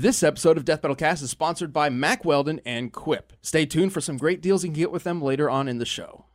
[0.00, 3.32] This episode of Death Battle Cast is sponsored by Mack Weldon and Quip.
[3.42, 5.84] Stay tuned for some great deals you can get with them later on in the
[5.84, 6.26] show.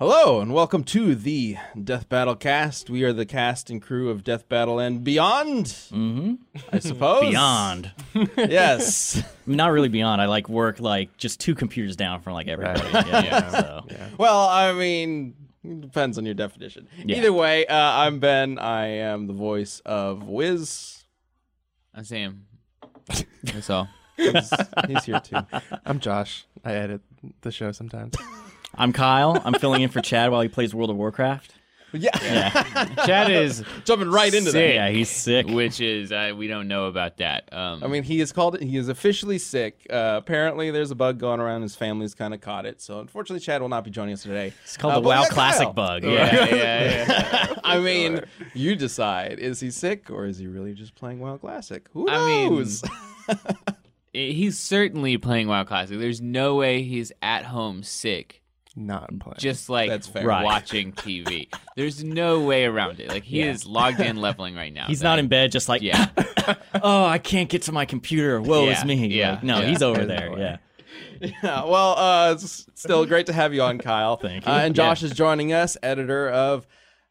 [0.00, 2.88] Hello and welcome to the Death Battle Cast.
[2.88, 5.66] We are the cast and crew of Death Battle and beyond.
[5.66, 6.34] Mm-hmm.
[6.72, 7.90] I suppose Beyond.
[8.36, 9.20] Yes.
[9.46, 10.22] Not really beyond.
[10.22, 12.80] I like work like just two computers down from like everybody.
[12.92, 13.50] Yeah.
[13.50, 13.86] So.
[14.18, 16.86] Well, I mean, it depends on your definition.
[17.04, 17.16] Yeah.
[17.16, 18.60] Either way, uh, I'm Ben.
[18.60, 21.06] I am the voice of Wiz.
[21.92, 22.46] I see him.
[23.42, 23.88] That's all.
[24.16, 24.52] He's,
[24.86, 25.38] he's here too.
[25.84, 26.44] I'm Josh.
[26.64, 27.00] I edit
[27.40, 28.14] the show sometimes.
[28.78, 29.40] I'm Kyle.
[29.44, 31.54] I'm filling in for Chad while he plays World of Warcraft.
[31.92, 32.84] Yeah, Yeah.
[33.06, 34.74] Chad is jumping right into sick, that.
[34.74, 35.46] Yeah, he's sick.
[35.48, 37.50] which is uh, we don't know about that.
[37.50, 38.60] Um, I mean, he is called.
[38.60, 39.86] He is officially sick.
[39.88, 41.62] Uh, apparently, there's a bug going around.
[41.62, 42.82] His family's kind of caught it.
[42.82, 44.52] So, unfortunately, Chad will not be joining us today.
[44.64, 45.72] It's called Uh, the WoW Classic Kyle.
[45.72, 46.04] bug.
[46.04, 46.44] yeah, Yeah.
[46.54, 47.04] yeah,
[47.48, 47.54] yeah.
[47.64, 48.20] I mean,
[48.52, 49.38] you decide.
[49.38, 51.88] Is he sick or is he really just playing WoW Classic?
[51.94, 52.66] Who I mean.
[54.12, 55.98] He's certainly playing WoW Classic.
[55.98, 58.42] There's no way he's at home sick,
[58.78, 59.36] Not playing.
[59.38, 60.24] just like That's fair.
[60.26, 60.44] Right.
[60.44, 61.48] watching TV.
[61.76, 63.08] There's no way around it.
[63.08, 63.50] Like he Yeah.
[63.50, 64.86] is logged in leveling right now.
[64.86, 66.08] He's not in bed, just like, Yeah.
[66.82, 68.40] oh, I can't get to my computer.
[68.40, 69.06] Woe Yeah, is me.
[69.08, 69.66] yeah, Like, no, yeah.
[69.68, 70.30] he's over There's there.
[70.30, 70.52] no Yeah.
[70.52, 70.58] way.
[71.42, 74.16] Yeah, well, uh, it's still great to have you on, Kyle.
[74.22, 74.52] Thank you.
[74.52, 74.84] Uh, and Yeah.
[74.84, 76.66] Josh is joining us, editor of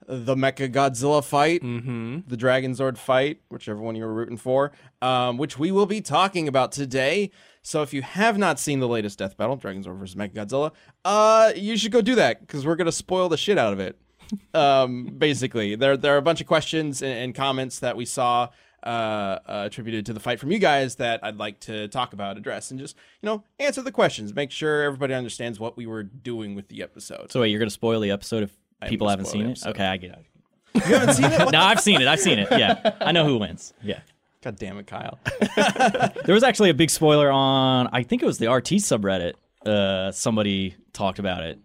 [0.08, 2.20] the Mecha Godzilla fight, mm-hmm.
[2.28, 6.00] the Dragon Zord fight, whichever one you were rooting for, um, which we will be
[6.00, 7.30] talking about today.
[7.68, 10.72] So if you have not seen the latest Death Battle, Dragon Zord versus Mecha Godzilla,
[11.04, 14.00] uh, you should go do that because we're gonna spoil the shit out of it.
[14.54, 18.48] um, basically, there there are a bunch of questions and, and comments that we saw
[18.84, 22.38] uh, uh, attributed to the fight from you guys that I'd like to talk about,
[22.38, 24.34] address, and just you know answer the questions.
[24.34, 27.34] Make sure everybody understands what we were doing with the episode.
[27.34, 29.66] So wait, you're gonna spoil the episode if am people haven't seen it?
[29.66, 30.26] Okay, I get it.
[30.74, 31.52] you haven't seen it?
[31.52, 32.08] No, I've seen it.
[32.08, 32.48] I've seen it.
[32.50, 33.74] Yeah, I know who wins.
[33.84, 34.00] Yeah.
[34.48, 35.20] God damn it, Kyle.
[36.26, 39.34] There was actually a big spoiler on I think it was the RT subreddit.
[39.66, 41.60] Uh, somebody talked about it.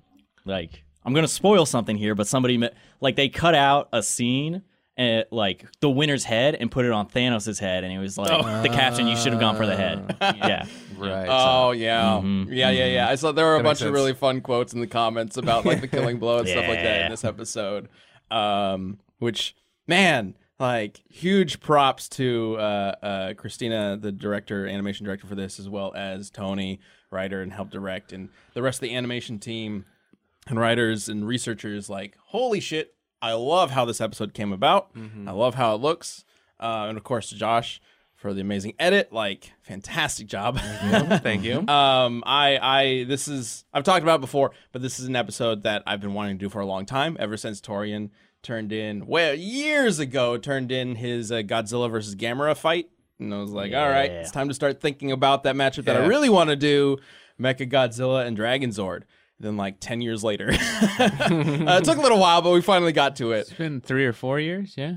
[0.44, 2.60] Like I'm gonna spoil something here, but somebody
[3.00, 4.62] like they cut out a scene
[4.96, 8.62] and like the winner's head and put it on Thanos' head, and it was like
[8.64, 10.66] the caption: "You should have gone for the head." Yeah,
[10.98, 11.28] right.
[11.30, 13.08] Oh yeah, yeah, yeah, yeah.
[13.08, 15.64] I saw there were a bunch makes of really fun quotes in the comments about
[15.64, 17.88] like the killing blow and stuff like that in this episode.
[18.28, 19.54] Um, which
[19.86, 25.68] man, like huge props to uh, uh, Christina, the director, animation director for this, as
[25.68, 26.78] well as Tony,
[27.10, 29.84] writer and help direct, and the rest of the animation team
[30.46, 31.90] and writers and researchers.
[31.90, 32.94] Like, holy shit!
[33.20, 34.90] I love how this episode came about.
[35.28, 36.24] I love how it looks,
[36.60, 37.80] uh, and of course, to Josh
[38.14, 39.12] for the amazing edit.
[39.12, 40.58] Like, fantastic job.
[40.60, 41.64] Thank you.
[41.68, 45.64] Um, I, I, this is, I've talked about it before, but this is an episode
[45.64, 48.10] that I've been wanting to do for a long time, ever since Torrian
[48.42, 52.88] turned in, well, years ago, turned in his uh, Godzilla versus Gamera fight.
[53.18, 55.96] And I was like, all right, it's time to start thinking about that matchup that
[55.96, 56.98] I really want to do
[57.40, 59.02] Mecha Godzilla and Dragon Zord.
[59.38, 63.16] Then, like 10 years later, uh, it took a little while, but we finally got
[63.16, 63.40] to it.
[63.40, 64.74] It's been three or four years.
[64.76, 64.96] Yeah.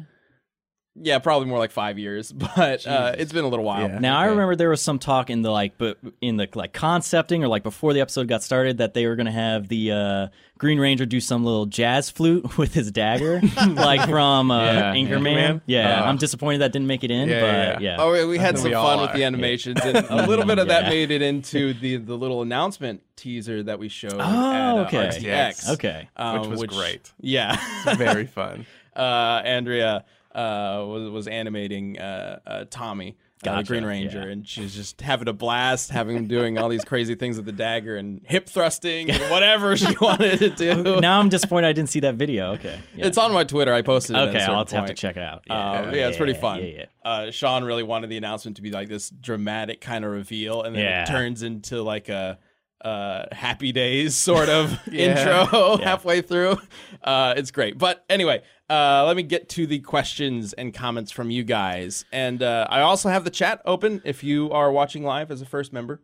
[0.97, 3.81] Yeah, probably more like five years, but uh, it's been a little while.
[3.89, 3.99] Yeah.
[3.99, 7.43] Now I remember there was some talk in the like, but in the like concepting
[7.43, 10.79] or like before the episode got started that they were gonna have the uh, Green
[10.79, 15.35] Ranger do some little jazz flute with his dagger, like from uh, Yeah, Anchorman.
[15.35, 15.61] Anchorman?
[15.65, 17.79] Yeah, Uh, I'm disappointed that didn't make it in, yeah, but yeah, yeah.
[17.79, 17.95] yeah.
[17.99, 20.59] Oh, we- we had some we all fun with the animations, and a little bit
[20.59, 24.19] of that made it into the the little announcement teaser that we showed Oh,
[24.53, 25.07] at uh, okay.
[25.09, 25.71] RTX.
[25.73, 26.07] Okay.
[26.15, 27.11] um, Which was great.
[27.19, 27.57] Yeah,
[27.97, 28.65] Very fun.
[28.95, 30.05] uh, Andrea
[30.35, 33.17] uh, was was animating uh, uh, Tommy.
[33.45, 34.31] Uh, the Green Ranger, yeah.
[34.31, 37.45] and she was just having a blast, having him doing all these crazy things with
[37.45, 40.99] the dagger and hip thrusting and whatever she wanted to do.
[40.99, 42.53] now I'm disappointed I didn't see that video.
[42.53, 42.79] Okay.
[42.95, 43.05] Yeah.
[43.05, 43.71] It's on my Twitter.
[43.71, 44.19] I posted it.
[44.19, 44.39] okay.
[44.39, 45.43] certain I'll have to check it out.
[45.51, 46.61] Um, yeah, it's pretty fun.
[46.61, 46.85] Yeah, yeah.
[47.03, 50.73] Uh, Sean really wanted the announcement to be like this dramatic kind of reveal, and
[50.75, 51.03] then Yeah.
[51.03, 52.39] it turns into like a
[52.83, 55.09] uh, happy days sort of Yeah.
[55.49, 55.83] intro Yeah.
[55.83, 56.57] halfway through.
[57.03, 57.77] Uh, it's great.
[57.77, 62.05] But anyway, uh, let me get to the questions and comments from you guys.
[62.11, 65.45] And uh, I also have the chat open if you are watching live as a
[65.45, 66.01] first member.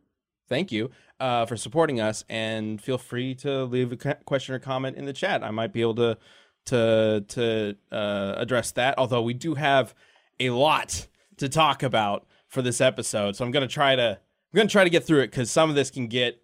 [0.48, 4.98] Thank you uh, for supporting us, and feel free to leave a question or comment
[4.98, 5.44] in the chat.
[5.44, 6.18] I might be able to
[6.66, 8.96] to to uh, address that.
[8.98, 9.96] Although we do have
[10.40, 14.68] a lot to talk about for this episode, so I'm gonna try to I'm gonna
[14.68, 16.44] try to get through it because some of this can get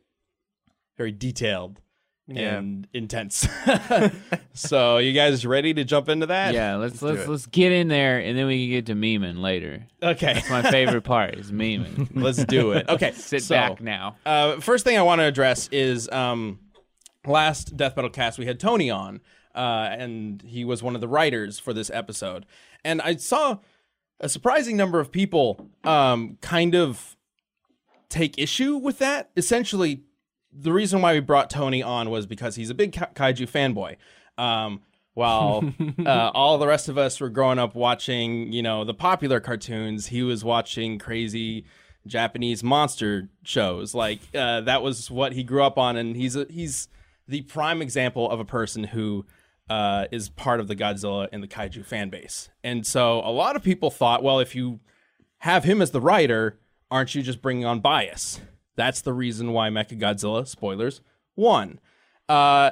[0.97, 1.81] very detailed
[2.27, 2.57] Yeah.
[2.57, 3.47] and intense.
[4.53, 6.53] so you guys ready to jump into that?
[6.53, 6.75] Yeah.
[6.75, 9.85] Let's do let's let's get in there, and then we can get to memeing later.
[10.03, 10.33] Okay.
[10.33, 12.09] That's my favorite part is memeing.
[12.15, 12.89] Let's do it.
[12.89, 13.11] Okay.
[13.15, 14.17] Sit so, back now.
[14.25, 16.59] Uh, first thing I want to address is um,
[17.25, 19.21] last Death Battle cast, we had Tony on,
[19.55, 22.45] uh, and he was one of the writers for this episode.
[22.83, 23.59] And I saw
[24.19, 27.15] a surprising number of people um, kind of
[28.09, 29.29] take issue with that.
[29.37, 30.03] Essentially,
[30.59, 33.97] the reason why we brought Tony on was because he's a big ka- kaiju fanboy.
[34.41, 34.81] Um,
[35.13, 35.63] while
[36.05, 40.07] uh, all the rest of us were growing up watching, you know, the popular cartoons,
[40.07, 41.65] he was watching crazy
[42.05, 43.93] Japanese monster shows.
[43.95, 46.87] Like uh, that was what he grew up on, and he's a, he's
[47.27, 49.25] the prime example of a person who
[49.69, 52.49] uh, is part of the Godzilla and the kaiju fan base.
[52.63, 54.79] And so a lot of people thought, well, if you
[55.39, 56.59] have him as the writer,
[56.89, 58.39] aren't you just bringing on bias?
[58.77, 61.01] That's the reason why Mechagodzilla, spoilers,
[61.35, 61.79] won.
[62.29, 62.71] Uh,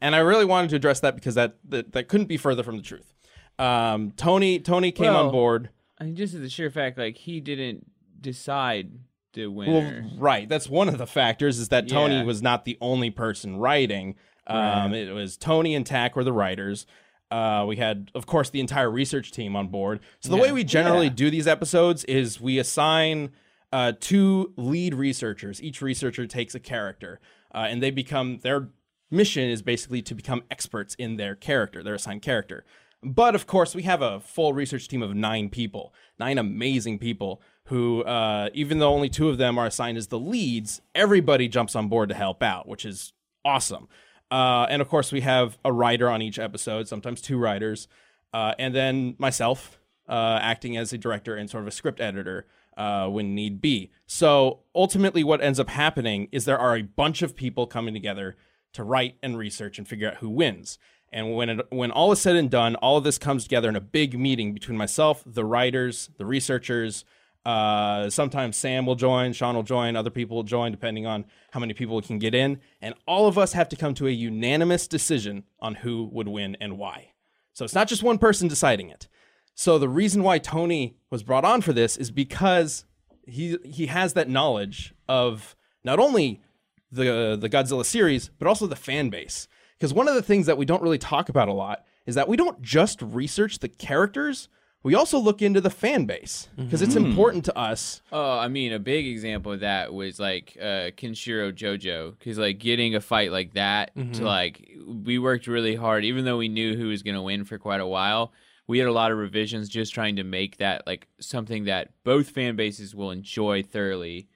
[0.00, 2.76] and I really wanted to address that because that, that, that couldn't be further from
[2.76, 3.12] the truth.
[3.58, 5.70] Um, Tony Tony came Well, on board.
[5.98, 7.86] I mean, just as the sheer fact, like he didn't
[8.20, 8.90] decide
[9.32, 10.48] the Well, right.
[10.48, 12.24] That's one of the factors is that Tony Yeah.
[12.24, 14.16] was not the only person writing.
[14.46, 16.86] Um, It was Tony and Tack were the writers.
[17.30, 20.00] Uh, we had, of course, the entire research team on board.
[20.20, 23.30] So the way we generally do these episodes is we assign
[23.74, 25.60] uh, two lead researchers.
[25.60, 27.18] Each researcher takes a character,
[27.52, 28.68] uh, and they become their
[29.10, 32.64] mission is basically to become experts in their character, their assigned character.
[33.02, 37.42] But of course, we have a full research team of nine people, nine amazing people
[37.64, 41.74] who, uh, even though only two of them are assigned as the leads, everybody jumps
[41.74, 43.12] on board to help out, which is
[43.44, 43.88] awesome.
[44.30, 47.88] Uh, and of course, we have a writer on each episode, sometimes two writers,
[48.32, 52.46] uh, and then myself uh, acting as a director and sort of a script editor
[52.76, 53.90] uh, when need be.
[54.06, 58.36] So ultimately, what ends up happening is there are a bunch of people coming together
[58.74, 60.78] to write and research and figure out who wins.
[61.12, 63.76] And when it, when all is said and done, all of this comes together in
[63.76, 67.04] a big meeting between myself, the writers, the researchers.
[67.46, 71.60] Uh, sometimes Sam will join, Sean will join, other people will join, depending on how
[71.60, 72.58] many people can get in.
[72.82, 76.56] And all of us have to come to a unanimous decision on who would win
[76.60, 77.12] and why.
[77.52, 79.06] So it's not just one person deciding it.
[79.54, 82.84] So the reason why Tony was brought on for this is because
[83.26, 86.42] he he has that knowledge of not only
[86.90, 89.48] the the Godzilla series but also the fan base.
[89.78, 92.28] Because one of the things that we don't really talk about a lot is that
[92.28, 94.48] we don't just research the characters,
[94.82, 98.02] we also look into the fan base because it's important to us.
[98.12, 102.58] Oh, I mean, a big example of that was like uh, Kenshiro Jojo, because like
[102.58, 106.76] getting a fight like that to like we worked really hard, even though we knew
[106.76, 108.32] who was going to win for quite a while.
[108.66, 112.30] We had a lot of revisions just trying to make that like something that both
[112.30, 114.28] fan bases will enjoy thoroughly.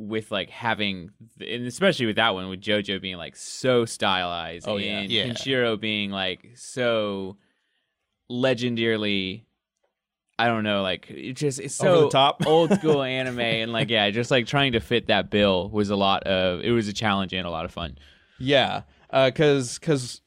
[0.00, 1.10] With like having,
[1.40, 5.00] and especially with that one, with JoJo being like so stylized, Oh, yeah.
[5.00, 5.24] and Yeah.
[5.26, 7.36] Kenshiro being like so
[8.30, 9.44] legendarily
[10.40, 12.42] I don't know, like it just it's so top.
[12.46, 15.96] old school anime and like yeah, just like trying to fit that bill was a
[15.96, 17.98] lot of it was a challenge and a lot of fun.
[18.38, 20.20] Yeah, uh, because because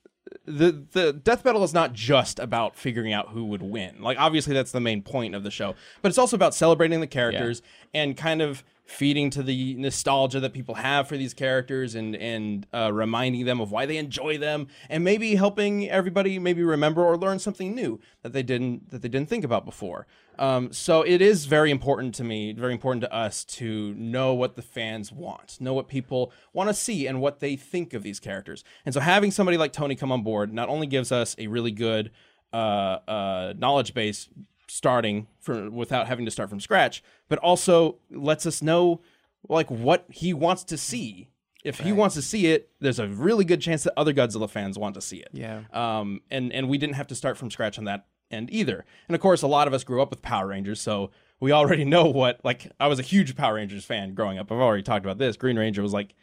[0.46, 4.02] the the death battle is not just about figuring out who would win.
[4.02, 7.08] Like obviously that's the main point of the show, but it's also about celebrating the
[7.08, 7.62] characters
[7.94, 12.68] and kind of feeding to the nostalgia that people have for these characters and and
[12.74, 17.18] uh, reminding them of why they enjoy them and maybe helping everybody maybe remember or
[17.18, 20.06] learn something new that they didn't that they didn't think about before.
[20.38, 24.56] Um, so it is very important to me, very important to us to know what
[24.56, 28.20] the fans want, know what people want to see, and what they think of these
[28.20, 28.64] characters.
[28.86, 31.72] And so having somebody like Tony come on board not only gives us a really
[31.72, 32.12] good
[32.54, 34.30] uh, uh, knowledge base
[34.72, 39.02] starting from without having to start from scratch, but also lets us know
[39.50, 41.28] like what he wants to see.
[41.66, 44.80] If he wants to see it, there's a really good chance that other Godzilla fans
[44.80, 45.28] want to see it.
[45.34, 45.64] Yeah.
[45.74, 48.86] Um, and and we didn't have to start from scratch on that end either.
[49.08, 51.84] And of course, a lot of us grew up with Power Rangers, so we already
[51.96, 52.40] know what.
[52.44, 54.52] Like, I was a huge Power Rangers fan growing up.
[54.52, 55.36] I've already talked about this.
[55.36, 56.16] Green Ranger was like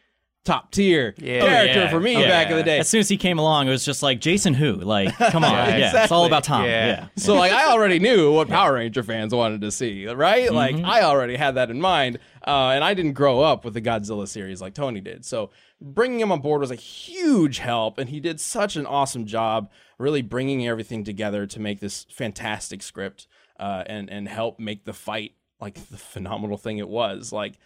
[0.48, 1.40] top tier Yeah.
[1.40, 1.90] character yeah.
[1.90, 2.78] for me Oh, back in the day.
[2.78, 4.72] As soon as he came along, it was just like Jason who?
[4.74, 5.52] Like, come on.
[5.68, 6.64] Yeah, yeah, it's all about Tom.
[6.64, 6.86] Yeah.
[6.86, 7.08] Yeah.
[7.16, 10.52] So like I already knew what Power Ranger fans wanted to see, right?
[10.52, 13.82] Like I already had that in mind, uh, and I didn't grow up with the
[13.82, 15.24] Godzilla series like Tony did.
[15.26, 15.50] So
[15.80, 19.70] bringing him on board was a huge help, and he did such an awesome job,
[19.98, 23.26] really bringing everything together to make this fantastic script,
[23.60, 27.32] uh, and and help make the fight like the phenomenal thing it was.
[27.32, 27.58] Like,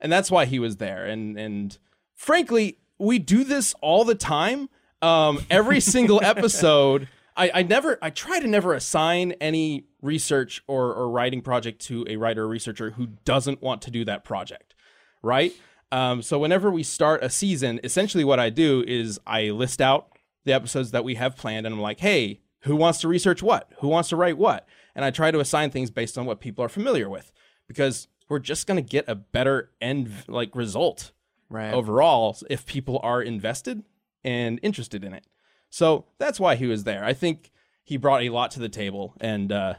[0.00, 1.06] and that's why he was there.
[1.06, 1.76] And and
[2.18, 4.68] frankly, we do this all the time.
[5.00, 7.08] Um, every single episode.
[7.36, 12.04] I, I never I try to never assign any research or, or writing project to
[12.08, 14.74] a writer or researcher who doesn't want to do that project.
[15.22, 15.52] Right?
[15.90, 20.08] Um, so whenever we start a season, essentially what I do is I list out
[20.44, 23.70] the episodes that we have planned and I'm like, hey, who wants to research what?
[23.78, 24.68] Who wants to write what?
[24.94, 27.30] And I try to assign things based on what people are familiar with
[27.68, 31.12] because we're just gonna get a better end like result
[31.50, 31.72] Right.
[31.72, 33.82] overall if people are invested
[34.22, 35.24] and interested in it.
[35.70, 37.04] So that's why he was there.
[37.04, 37.50] I think
[37.84, 39.74] he brought a lot to the table, and uh,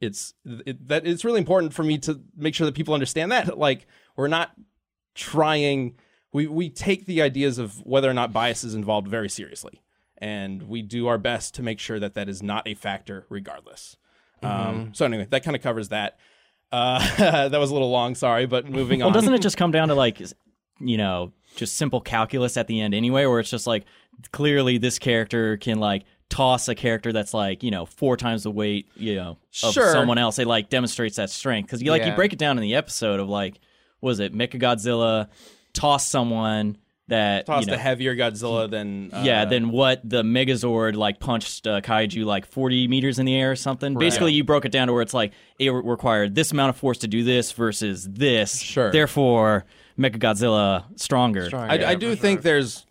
[0.00, 3.58] it's it, that it's really important for me to make sure that people understand that.
[3.58, 3.86] Like
[4.16, 4.52] we're not
[5.14, 5.96] trying.
[6.32, 9.82] We we take the ideas of whether or not bias is involved very seriously,
[10.18, 13.96] and we do our best to make sure that that is not a factor, regardless.
[14.42, 16.18] Um, so anyway, that kind of covers that.
[16.72, 19.14] Uh, that was a little long, sorry, but moving Well, on.
[19.14, 20.22] doesn't it just come down to like,
[20.80, 23.84] you know, just simple calculus at the end anyway, where it's just like
[24.32, 28.50] clearly this character can like toss a character that's like you know four times the
[28.50, 29.92] weight you know of Sure.
[29.92, 30.38] someone else.
[30.38, 33.20] It like demonstrates that strength because you like you break it down in the episode
[33.20, 33.58] of like
[34.00, 35.28] was it Mecha Godzilla
[35.72, 36.76] toss someone
[37.08, 41.18] that tossed you know, a heavier Godzilla than uh, yeah, than what the Megazord like
[41.18, 43.98] punched uh, Kaiju like 40 meters in the air or something.
[43.98, 46.76] Basically, you broke it down to where it's like it re- required this amount of
[46.76, 48.60] force to do this versus this.
[48.60, 48.92] Sure.
[48.92, 49.64] Therefore,
[49.98, 51.46] Mechagodzilla stronger.
[51.46, 51.70] Stronger.
[51.70, 52.16] I, Yeah, I for do sure.
[52.16, 52.86] think there's.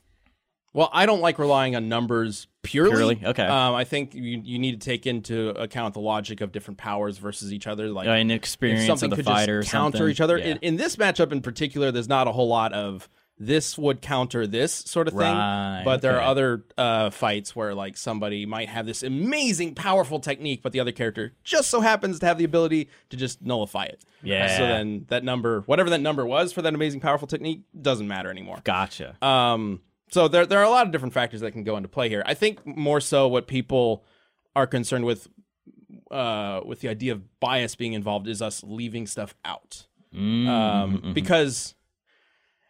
[0.72, 2.92] Well, I don't like relying on numbers purely.
[3.16, 3.22] Purely?
[3.26, 3.44] Okay.
[3.44, 7.18] Um, I think you you need to take into account the logic of different powers
[7.18, 7.90] versus each other.
[7.90, 10.12] Like Uh, and if experience something of the could fighter just or counter something.
[10.12, 10.38] each other.
[10.38, 10.46] Yeah.
[10.46, 14.46] In, in this matchup in particular, there's not a whole lot of this would counter
[14.46, 15.22] this sort of thing.
[15.22, 20.20] Right, But there are other uh, fights where like somebody might have this amazing, powerful
[20.20, 23.86] technique, but the other character just so happens to have the ability to just nullify
[23.86, 24.04] it.
[24.22, 24.58] Yeah.
[24.58, 28.30] So then that number, whatever that number was for that amazing, powerful technique, doesn't matter
[28.30, 28.60] anymore.
[28.66, 29.16] Gotcha.
[29.26, 29.82] Um,
[30.12, 32.24] so there there are a lot of different factors that can go into play here.
[32.26, 34.04] I think more so what people
[34.54, 35.30] are concerned with
[36.12, 39.86] uh, with the idea of bias being involved is us leaving stuff out.
[40.14, 41.76] Um, because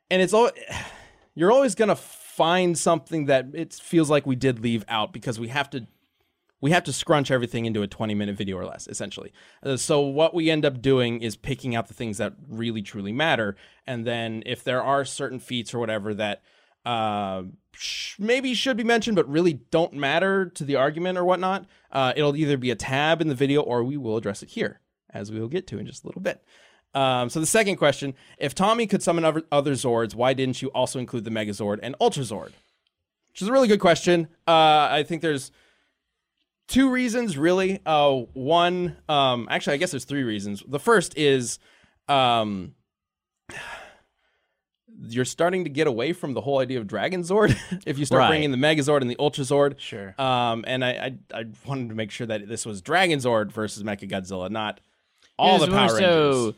[0.09, 0.49] and it's all
[1.35, 5.49] you're always gonna find something that it feels like we did leave out because we
[5.49, 5.87] have to
[6.61, 9.31] we have to scrunch everything into a 20 minute video or less essentially.
[9.63, 13.11] Uh, so what we end up doing is picking out the things that really truly
[13.11, 13.55] matter.
[13.87, 16.41] And then if there are certain feats or whatever that
[16.85, 21.65] uh, sh- maybe should be mentioned but really don't matter to the argument or whatnot
[21.91, 24.79] uh, it'll either be a tab in the video or we will address it here
[25.09, 26.41] as we will get to in just a little bit
[26.95, 30.69] um, so the second question if tommy could summon other, other zords why didn't you
[30.69, 32.51] also include the megazord and ultrazord
[33.31, 34.27] which is a really good question.
[34.47, 35.51] Uh, i think there's
[36.67, 37.79] two reasons really.
[37.85, 40.63] Uh one um actually i guess there's three reasons.
[40.67, 41.59] The first is
[42.07, 42.73] um
[45.07, 47.55] you're starting to get away from the whole idea of dragon zord
[47.85, 48.27] if you start Right.
[48.29, 50.13] bringing the megazord and the ultrazord Sure.
[50.21, 50.89] um and I,
[51.33, 54.81] I i wanted to make sure that this was dragon zord versus mechagodzilla not
[55.37, 56.55] all It the power rangers so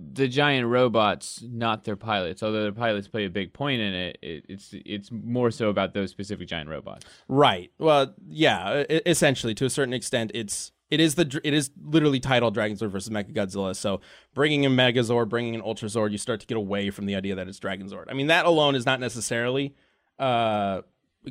[0.00, 2.42] the giant robots, not their pilots.
[2.42, 5.94] Although their pilots play a big point in it, it it's it's more so about
[5.94, 7.06] those specific giant robots.
[7.28, 7.70] Right.
[7.78, 8.84] Well, yeah.
[8.88, 12.90] Essentially, to a certain extent, it's it is the it is literally titled Dragon Zord
[12.90, 13.74] versus Mechagodzilla.
[13.76, 14.00] So
[14.34, 17.48] bringing in Megazord, bringing in Ultrazord, you start to get away from the idea that
[17.48, 18.06] it's Dragon Zord.
[18.08, 19.74] I mean, that alone is not necessarily
[20.18, 20.82] uh,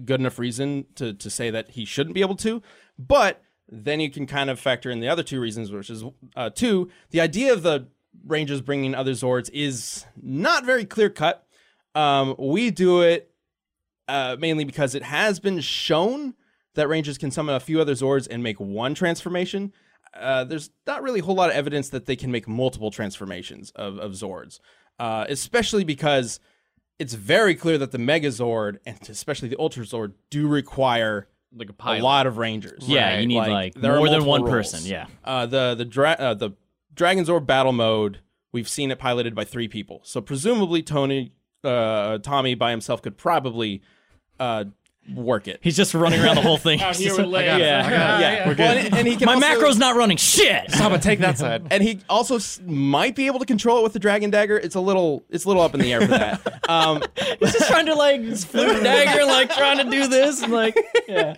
[0.05, 2.61] good enough reason to to say that he shouldn't be able to,
[2.97, 6.03] but then you can kind of factor in the other two reasons, which is
[6.35, 7.87] uh, two, the idea of the
[8.25, 11.45] Rangers bringing other Zords is not very clear cut.
[11.95, 13.31] Um, we do it
[14.07, 16.33] uh, mainly because it has been shown
[16.75, 19.73] that Rangers can summon a few other Zords and make one transformation.
[20.13, 23.71] Uh, there's not really a whole lot of evidence that they can make multiple transformations
[23.75, 24.59] of, of Zords,
[24.99, 26.39] uh, especially because
[26.99, 31.73] it's very clear that the Megazord and especially the Ultra Zord do require Like a
[31.91, 32.87] a lot of Rangers.
[32.87, 34.51] Yeah, you need, like, there are more than one roles.
[34.51, 35.07] person, yeah.
[35.23, 36.51] Uh, the the dra- uh, the
[36.95, 38.19] Dragon Zord battle mode,
[38.51, 40.01] we've seen it piloted by three people.
[40.03, 41.31] So presumably Tony,
[41.63, 43.81] uh, Tommy by himself could probably
[44.39, 44.65] uh,
[45.13, 45.59] work it.
[45.61, 46.81] He's just running around the whole thing.
[46.81, 47.59] Out here with legs.
[47.59, 48.19] yeah.
[48.19, 50.69] yeah, Well, and, and he can My also, macro's not running shit.
[50.71, 51.01] Stop it.
[51.01, 51.67] Take that side.
[51.71, 54.57] and he also s- might be able to control it with the dragon dagger.
[54.57, 56.59] It's a little, it's a little up in the air for that.
[56.69, 57.03] Um,
[57.41, 60.77] He's just trying to like flute dagger, like trying to do this, and like
[61.09, 61.33] yeah.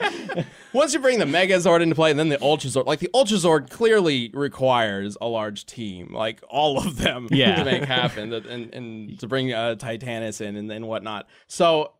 [0.75, 4.29] Once you bring the Megazord into play and then the Ultrazord, like the Ultrazord clearly
[4.33, 7.55] requires a large team, like all of them Yeah.
[7.55, 11.27] to make happen and, and to bring uh, Titanus in and then whatnot.
[11.47, 11.93] So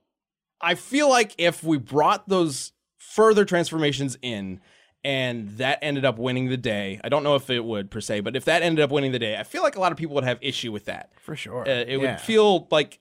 [0.61, 4.59] I feel like if we brought those further transformations in
[5.03, 8.21] and that ended up winning the day, I don't know if it would per se,
[8.21, 10.15] but if that ended up winning the day, I feel like a lot of people
[10.15, 11.11] would have issue with that.
[11.21, 11.61] For sure.
[11.61, 11.97] Uh, it Yeah.
[11.97, 12.99] would feel like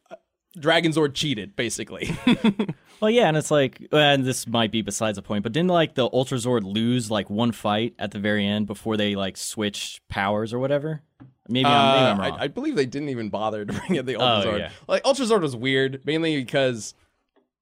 [0.58, 2.16] Dragonzord cheated, basically.
[3.00, 5.94] Well, yeah, and it's like, and this might be besides the point, but didn't like
[5.94, 10.54] the Ultrazord lose like one fight at the very end before they like switched powers
[10.54, 11.02] or whatever?
[11.48, 12.38] Maybe I'm, maybe I'm Uh, wrong.
[12.40, 14.58] I, I believe they didn't even bother to bring in the Oh, Ultrazord.
[14.60, 14.70] yeah.
[14.88, 16.94] Like Ultrazord was weird, mainly because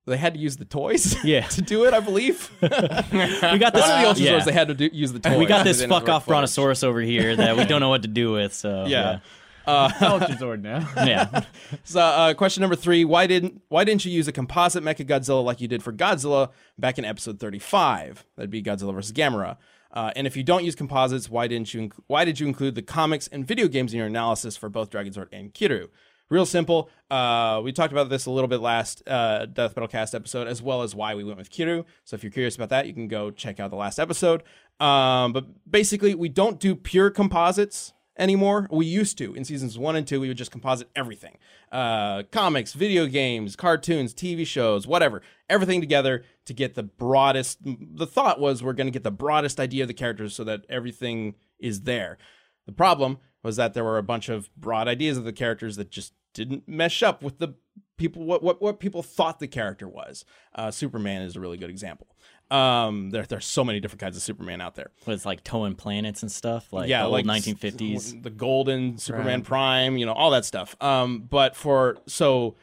[0.07, 1.47] they had to use the toys Yeah.
[1.49, 1.95] to do it.
[1.95, 3.85] I believe we got this.
[3.85, 4.45] the Ultrazords yeah.
[4.45, 5.39] they had to do, use the toys.
[5.39, 8.33] we got this fuck off brontosaurus over here that we don't know what to do
[8.33, 8.53] with.
[8.53, 9.21] So Yeah.
[9.67, 10.89] Ultrazord now.
[11.05, 11.45] yeah.
[11.85, 15.61] So, uh, question number three: Why didn't Why didn't you use a composite Mechagodzilla like
[15.61, 18.25] you did for Godzilla back in episode thirty-five?
[18.37, 19.13] That'd be Godzilla vs.
[19.13, 19.57] Gamera.
[19.93, 21.89] Uh, and if you don't use composites, why didn't you?
[21.89, 24.91] Inc- why did you include the comics and video games in your analysis for both
[24.91, 25.89] Dragonzord and Kiryu?
[26.31, 26.89] Real simple.
[27.11, 30.63] Uh, we talked about this a little bit last uh, Death Battle Cast episode, as
[30.63, 31.85] well as why we went with Kiryu.
[32.05, 34.43] So if you're curious about that, you can go check out the last episode.
[34.81, 38.69] Um, but basically, we don't do pure composites anymore.
[38.71, 40.21] We used to in seasons one and two.
[40.21, 41.39] We would just composite everything:
[41.71, 47.59] uh, comics, video games, cartoons, TV shows, whatever, everything together to get the broadest.
[47.65, 50.65] The thought was we're going to get the broadest idea of the characters so that
[50.69, 52.19] everything is there.
[52.67, 55.91] The problem was that there were a bunch of broad ideas of the characters that
[55.91, 57.55] just didn't mesh up with the
[57.97, 60.25] people what what, what people thought the character was.
[60.55, 62.07] Uh, Superman is a really good example.
[62.51, 64.91] Um, there there's so many different kinds of Superman out there.
[65.07, 68.23] Was like towing planets and stuff, like yeah, the old like 1950s.
[68.23, 70.77] the golden Superman Prime, you know, all that stuff.
[70.81, 72.57] Um, but for so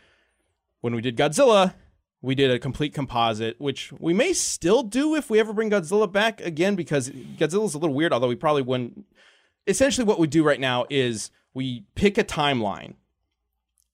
[0.81, 1.73] when we did Godzilla,
[2.21, 6.11] we did a complete composite, which we may still do if we ever bring Godzilla
[6.11, 8.13] back again, because Godzilla's a little weird.
[8.13, 9.05] Although we probably wouldn't.
[9.65, 12.93] Essentially, what we do right now is we pick a timeline,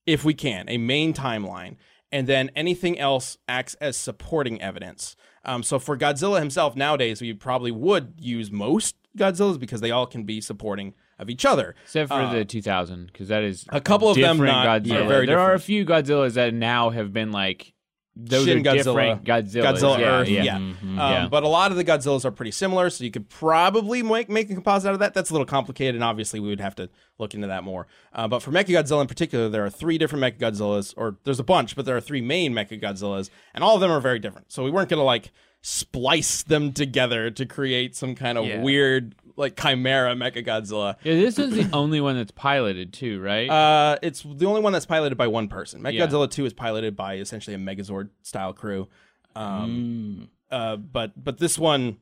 [0.06, 1.76] if we can, a main timeline,
[2.12, 5.16] and then anything else acts as supporting evidence.
[5.44, 10.06] Um, so for Godzilla himself, nowadays we probably would use most Godzillas because they all
[10.08, 11.76] can be supporting of each other.
[11.84, 14.88] Except for the 2000, because that is Uh, A couple of them different not- Godzilla.
[15.02, 17.74] yeah, very there are a few Godzillas that now have been like
[18.18, 19.64] those Shin are Godzilla, Godzillas.
[19.64, 20.44] Godzilla yeah, Earth, yeah.
[20.44, 20.56] yeah.
[20.56, 21.28] Um, Yeah.
[21.30, 24.50] But a lot of the Godzillas are pretty similar, so you could probably make make
[24.50, 25.14] a composite out of that.
[25.14, 27.88] That's a little complicated, and obviously we would have to look into that more.
[28.14, 31.76] Uh, but for Mechagodzilla in particular, there are three different Mechagodzillas, or there's a bunch,
[31.76, 34.52] but there are three main Mechagodzillas, and all of them are very different.
[34.52, 35.32] So we weren't gonna like
[35.62, 38.62] splice them together to create some kind of Yeah.
[38.62, 40.96] weird like chimera Mechagodzilla.
[41.04, 43.50] Yeah, this is the only one that's piloted too, right?
[43.50, 45.82] Uh, it's the only one that's piloted by one person.
[45.82, 48.88] Mechagodzilla 2 is piloted by essentially a Megazord style crew.
[49.36, 51.98] Um, uh, but but this one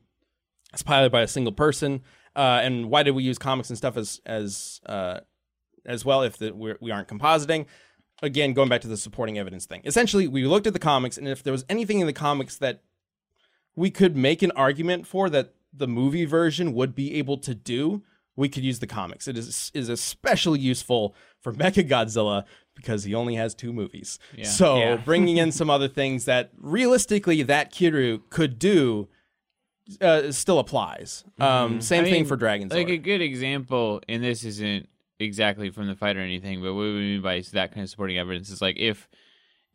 [0.73, 2.01] is piloted by a single person.
[2.35, 5.19] Uh, and why did we use comics and stuff as as uh,
[5.85, 7.65] as well if the, we're, we aren't compositing?
[8.21, 9.81] Again, going back to the supporting evidence thing.
[9.83, 12.81] Essentially, we looked at the comics, and if there was anything in the comics that
[13.75, 18.03] we could make an argument for that the movie version would be able to do,
[18.35, 19.27] we could use the comics.
[19.27, 24.19] It is is especially useful for Mechagodzilla because he only has two movies.
[24.43, 24.95] So Yeah.
[25.05, 29.07] bringing in some other things that realistically that Kiryu could do
[30.01, 31.23] uh, still applies.
[31.39, 34.87] Um, same I thing mean, for Dragon's Like a good example, and this isn't
[35.19, 38.17] exactly from the fight or anything, but what we mean by that kind of supporting
[38.17, 39.07] evidence is like if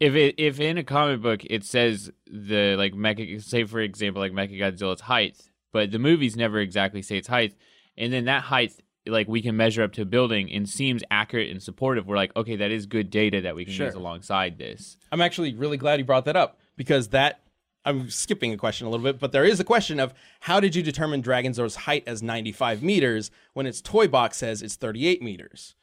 [0.00, 4.22] if it if in a comic book it says the like mecha say for example
[4.22, 5.36] like Mechagodzilla's height,
[5.72, 7.54] but the movies never exactly say its height,
[7.96, 8.72] and then that height
[9.06, 12.06] like we can measure up to a building and seems accurate and supportive.
[12.06, 13.86] We're like, okay, that is good data that we can Sure.
[13.86, 14.98] use alongside this.
[15.10, 17.40] I'm actually really glad you brought that up because that
[17.86, 20.74] I'm skipping a question a little bit, but there is a question of how did
[20.76, 25.74] you determine Dragonzord's height as 95 meters when its toy box says it's 38 meters?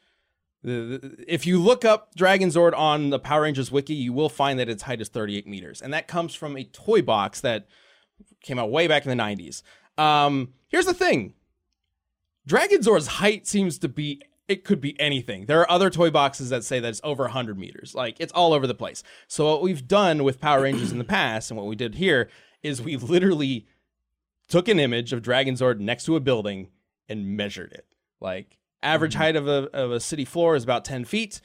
[0.63, 4.84] If you look up Dragonzord on the Power Rangers wiki, you will find that its
[4.84, 7.67] height is 38 meters, and that comes from a toy box that
[8.45, 9.62] came out way back in the 90s.
[9.97, 11.34] Um, here's the thing:
[12.47, 15.45] Dragonzord's height seems to be it could be anything.
[15.45, 17.95] There are other toy boxes that say that it's over 100 meters.
[17.95, 19.03] Like it's all over the place.
[19.27, 22.29] So what we've done with Power Rangers in the past and what we did here
[22.62, 23.65] is we literally
[24.47, 26.69] took an image of Dragonzord next to a building
[27.10, 27.88] and measured it.
[28.21, 31.41] Like average height of a of a city floor is about 10 feet.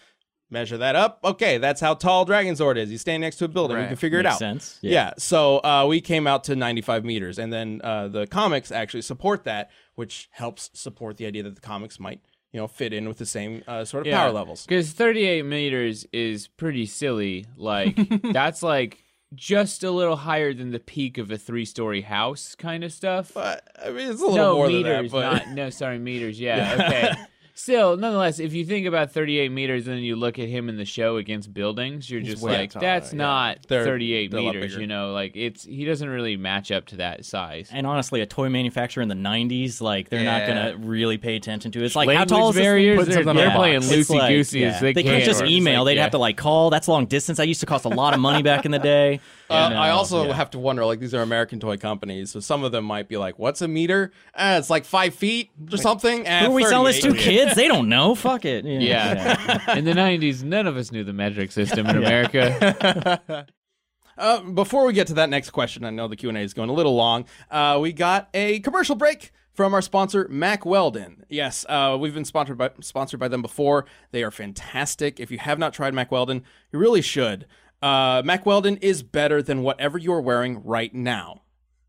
[0.50, 1.20] Measure that up.
[1.22, 2.90] Okay, that's how tall Dragonzord is.
[2.90, 3.76] He's standing next to a building.
[3.76, 3.88] We Right.
[3.88, 4.38] can figure it out.
[4.38, 4.78] sense.
[4.82, 5.12] Yeah.
[5.16, 9.44] So uh, we came out to 95 meters, and then uh, the comics actually support
[9.44, 12.20] that, which helps support the idea that the comics might,
[12.52, 14.66] you know, fit in with the same uh, sort of power levels.
[14.66, 17.46] Because 38 meters is pretty silly.
[17.56, 17.96] Like,
[18.32, 22.82] that's like just a little higher than the peak of a three story house kind
[22.82, 23.30] of stuff.
[23.32, 25.32] But I mean, it's a little no, more meters, than that.
[25.42, 26.40] But not, no, sorry, meters.
[26.40, 27.12] Yeah, okay.
[27.62, 30.78] Still, nonetheless, if you think about 38 meters and then you look at him in
[30.78, 33.18] the show against buildings, you're just way like, taller, that's yeah.
[33.18, 34.70] not They're- 38 they're a lot meters.
[34.72, 34.80] bigger.
[34.80, 37.68] You know, like it's he doesn't really match up to that size.
[37.70, 40.46] And honestly, a toy manufacturer in the '90s, like they're not Yeah.
[40.72, 41.84] gonna really pay attention to it.
[41.84, 42.64] It's like how tall is this thing?
[42.70, 43.92] barriers, Put they're- something on they're the playing box.
[43.92, 45.26] It's like- loosey-goosey as they They can't can.
[45.26, 45.80] just email.
[45.84, 46.02] like, They'd yeah.
[46.04, 46.70] have to like call.
[46.70, 47.36] That's long distance.
[47.36, 49.20] That used to cost a lot of money back in the day.
[49.50, 50.34] Uh, And, I uh, also yeah.
[50.34, 53.16] have to wonder, like these are American toy companies, so some of them might be
[53.16, 54.12] like, "What's a meter?
[54.36, 57.12] Eh, it's like five feet or something." Eh, Who are we selling this to?
[57.14, 57.54] Kids?
[57.56, 58.14] They don't know.
[58.14, 58.64] Fuck it.
[58.80, 59.74] Yeah.
[59.76, 63.46] in the 90s, none of us knew the metric system in America.
[64.16, 66.52] Uh, before we get to that next question, I know the Q and A is
[66.54, 67.24] going a little long.
[67.50, 71.24] Uh, we got a commercial break from our sponsor, Mack Weldon.
[71.28, 73.86] Yes, uh, we've been sponsored by sponsored by them before.
[74.12, 75.20] They are fantastic.
[75.20, 77.46] If you have not tried Mack Weldon, you really should.
[77.82, 81.42] Uh, Mack Weldon is better than whatever you are wearing right now.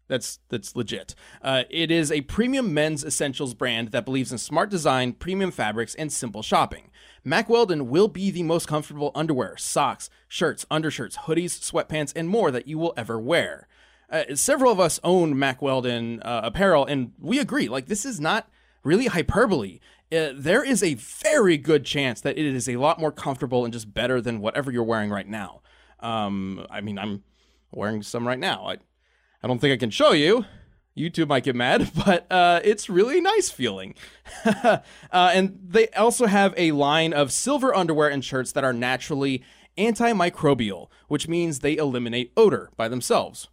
[0.08, 1.16] That's that's legit.
[1.42, 5.96] Uh, it is a premium men's essentials brand that believes in smart design, premium fabrics,
[5.96, 6.92] and simple shopping.
[7.24, 12.52] Mack Weldon will be the most comfortable underwear, socks, shirts, undershirts, hoodies, sweatpants, and more
[12.52, 13.70] that you will ever wear.
[14.10, 17.70] Uh, several of us own Mack Weldon uh, apparel, and we agree.
[17.70, 18.50] Like this is not
[18.84, 19.80] really hyperbole.
[20.12, 23.74] Uh, there is a very good chance that it is a lot more comfortable and
[23.74, 25.62] just better than whatever you're wearing right now.
[26.02, 27.24] Um, I mean, I'm
[27.72, 28.68] wearing some right now.
[28.68, 28.78] I,
[29.44, 30.46] I don't think I can show you.
[30.98, 33.96] YouTube might get mad, but uh, it's really nice feeling.
[34.46, 34.80] uh,
[35.12, 39.44] and they also have a line of silver underwear and shirts that are naturally
[39.78, 43.50] antimicrobial, which means they eliminate odor by themselves,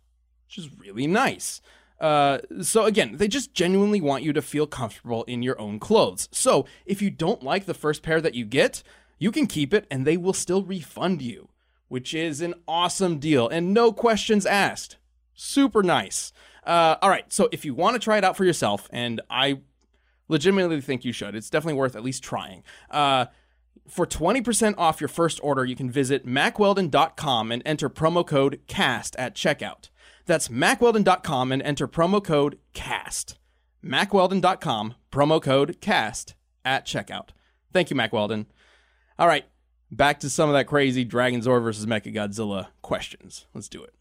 [0.47, 1.61] which is really nice.
[2.01, 6.29] Uh, so again, they just genuinely want you to feel comfortable in your own clothes.
[6.33, 8.83] So if you don't like the first pair that you get,
[9.19, 11.49] you can keep it and they will still refund you,
[11.89, 14.97] which is an awesome deal and no questions asked.
[15.35, 16.33] Super nice.
[16.65, 19.61] Uh, all right, so if you want to try it out for yourself, and I
[20.29, 22.63] legitimately think you should, it's definitely worth at least trying.
[22.91, 23.27] Uh,
[23.89, 29.17] for 20% off your first order, you can visit mackweldon.com and enter promo code CAST
[29.17, 29.89] at checkout.
[30.27, 33.39] That's mackweldon.com and enter promo code CAST.
[33.83, 37.31] mackweldon.com, promo code CAST at checkout.
[37.73, 38.47] Thank you, Mack Weldon.
[39.19, 39.47] All right,
[39.91, 43.47] back to some of that crazy Dragon Zord versus Mechagodzilla questions.
[43.55, 43.95] Let's do it.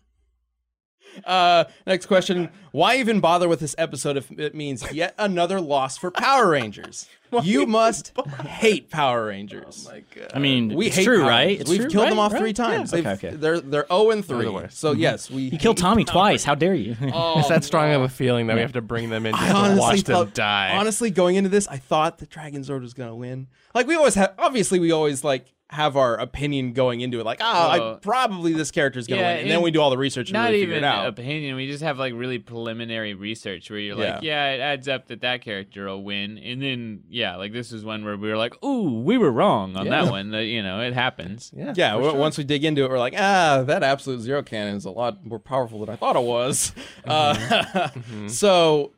[1.25, 2.49] Uh, next question.
[2.73, 7.07] Why even bother with this episode if it means yet another loss for Power Rangers?
[7.43, 8.13] you must
[8.45, 9.87] hate Power Rangers.
[9.89, 10.31] Oh my god!
[10.35, 11.47] I mean, we it's hate true, Power right?
[11.47, 11.61] Rangers.
[11.61, 12.09] It's We've true, killed right?
[12.11, 12.39] them off Right?
[12.39, 12.91] three times.
[12.91, 12.95] Yeah.
[12.97, 13.35] They've- Okay, okay.
[13.37, 14.47] They're they're zero and the three.
[14.49, 14.77] worst.
[14.77, 16.43] So yes, we He killed Tommy twice.
[16.43, 16.95] How dare you?
[17.01, 19.49] It's that strong of a feeling that we have to bring them in I just
[19.51, 20.71] to honestly watch them die.
[20.77, 23.47] honestly, going into this, I thought the Dragon Zord was gonna win.
[23.73, 24.35] Like we always have.
[24.37, 27.25] Obviously, we always like have our opinion going into it.
[27.25, 29.97] Like, oh, I, probably this character's gonna Yeah, win, and then we do all the
[29.97, 31.07] research and Not really even figure it out.
[31.07, 31.57] opinion.
[31.57, 34.47] We just have like really preliminary research where you're like, Yeah.
[34.49, 37.83] yeah, it adds up that that character will win, and then yeah, like this is
[37.83, 40.03] one where we were like, ooh, we were wrong on Yeah.
[40.03, 40.31] that one.
[40.31, 41.51] That, you know, it happens.
[41.57, 42.15] yeah, yeah, sure.
[42.15, 45.25] once we dig into it, we're like, ah, that absolute zero cannon is a lot
[45.25, 46.71] more powerful than I thought it was.
[47.05, 47.33] Uh,
[47.97, 48.27] Mm-hmm.
[48.29, 48.93] so,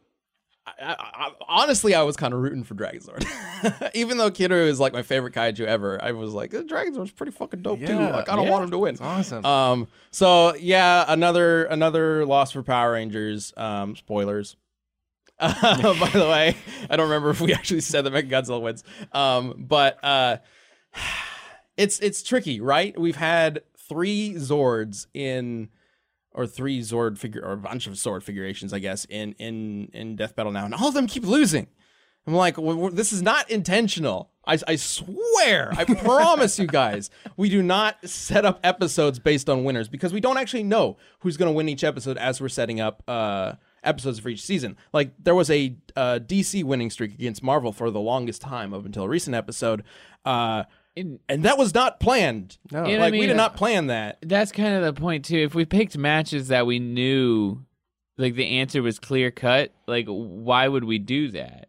[0.80, 4.80] I, I, honestly, I was kind of rooting for Dragon Zord, even though Kiryu is
[4.80, 6.02] like my favorite kaiju ever.
[6.04, 7.98] I was like, Dragon Zord's pretty fucking dope too.
[7.98, 8.52] Like, I don't yeah.
[8.52, 8.94] want him to win.
[8.94, 9.46] It's awesome.
[9.46, 13.54] Um, so yeah, another another loss for Power Rangers.
[13.58, 14.56] Um, spoilers.
[15.40, 16.56] Uh, by the way,
[16.90, 18.84] I don't remember if we actually said that Mechagodzilla wins.
[19.14, 20.38] Um, but uh,
[21.78, 23.00] it's it's tricky, right?
[23.00, 25.70] We've had three Zords in,
[26.34, 30.16] or three Zord figure, or a bunch of Zord figurations, I guess, in in in
[30.16, 31.68] Death Battle now, and all of them keep losing.
[32.28, 34.30] I'm like, well, this is not intentional.
[34.46, 39.64] I, I swear, I promise you guys, we do not set up episodes based on
[39.64, 42.80] winners because we don't actually know who's going to win each episode as we're setting
[42.80, 44.78] up uh, episodes for each season.
[44.94, 48.86] Like, there was a uh, DC winning streak against Marvel for the longest time up
[48.86, 49.84] until a recent episode.
[50.26, 50.66] Uh,
[51.00, 52.58] And and that was not planned.
[52.72, 52.84] No.
[52.84, 54.20] And I like, we did not plan that.
[54.22, 55.38] that's kind of the point too.
[55.40, 57.64] If we picked matches that we knew,
[58.18, 61.69] like the answer was clear cut, like why would we do that?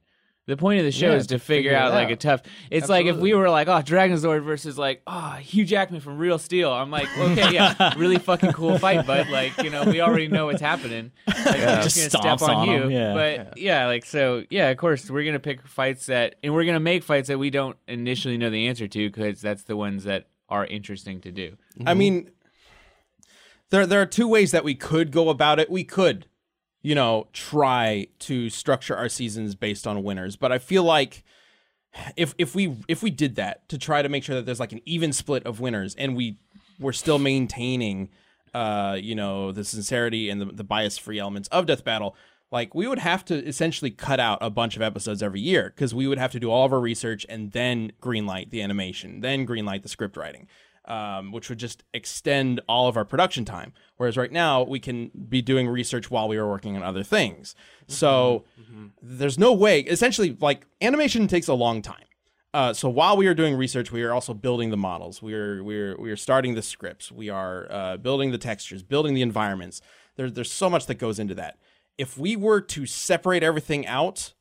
[0.50, 2.16] The point of the show Yeah, is to, to figure, figure it out like a
[2.16, 2.42] tough.
[2.72, 6.18] It's like if we were like, oh, Dragon Zord versus like, oh, Hugh Jackman from
[6.18, 6.72] Real Steel.
[6.72, 10.46] I'm like, okay, yeah, really fucking cool fight, but like, you know, we already know
[10.46, 11.12] what's happening.
[11.40, 12.82] Like, we're Just just gonna step on, on you.
[12.82, 13.14] 'em, yeah.
[13.14, 13.86] But yeah.
[13.86, 17.28] like so, yeah, of course, we're gonna pick fights that, and we're gonna make fights
[17.28, 21.20] that we don't initially know the answer to because that's the ones that are interesting
[21.22, 21.56] to do.
[21.80, 21.98] I mm-hmm.
[21.98, 22.30] mean,
[23.70, 25.70] there there are two ways that we could go about it.
[25.70, 26.26] We could,
[26.83, 31.25] you know, try to structure our seasons based on winners, but I feel like
[32.16, 34.73] if if we if we did that to try to make sure that there's like
[34.73, 36.38] an even split of winners and we
[36.79, 38.09] we're still maintaining
[38.55, 42.14] uh you know the sincerity and the, the bias free elements of death battle
[42.53, 45.95] like we would have to essentially cut out a bunch of episodes every year because
[45.95, 49.47] we would have to do all of our research and then greenlight the animation then
[49.47, 50.47] greenlight the script writing
[50.90, 53.72] um, which would just extend all of our production time.
[53.96, 57.55] Whereas right now we can be doing research while we are working on other things.
[57.87, 58.44] So
[59.00, 59.81] there's no way.
[59.81, 62.05] Essentially, like animation takes a long time.
[62.53, 65.22] Uh, so while we are doing research, we are also building the models.
[65.22, 67.12] We are we are we are starting the scripts.
[67.12, 69.81] We are uh, building the textures, building the environments.
[70.16, 71.59] There's there's so much that goes into that.
[71.96, 74.35] If we were to separate everything out,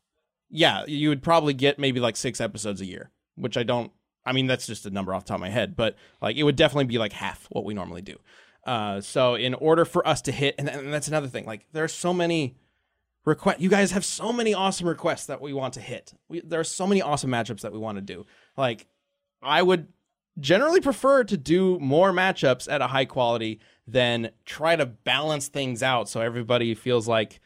[0.50, 3.92] yeah, you would probably get maybe like six episodes a year, which I don't.
[4.30, 6.44] I mean, that's just a number off the top of my head, but like it
[6.44, 8.16] would definitely be like half what we normally do.
[8.64, 11.84] Uh, so in order for us to hit, and, and that's another thing, like there
[11.84, 12.56] are so many
[13.26, 13.60] request.
[13.60, 16.14] You guys have so many awesome requests that we want to hit.
[16.28, 18.28] We, there are so many awesome matchups that we want to do.
[18.56, 18.86] Like,
[19.42, 19.88] I would
[20.40, 25.82] generally prefer to do more matchups at a high quality than try to balance things
[25.82, 27.42] out so everybody feels like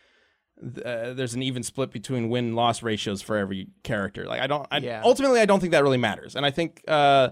[0.62, 4.26] uh, there's an even split between win loss ratios for every character.
[4.26, 5.02] Like I don't, I, Yeah.
[5.04, 6.36] ultimately, I don't think that really matters.
[6.36, 7.30] And I think uh,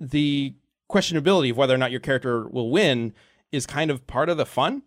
[0.00, 0.54] the
[0.90, 3.12] questionability of whether or not your character will win
[3.50, 4.82] is kind of part of the fun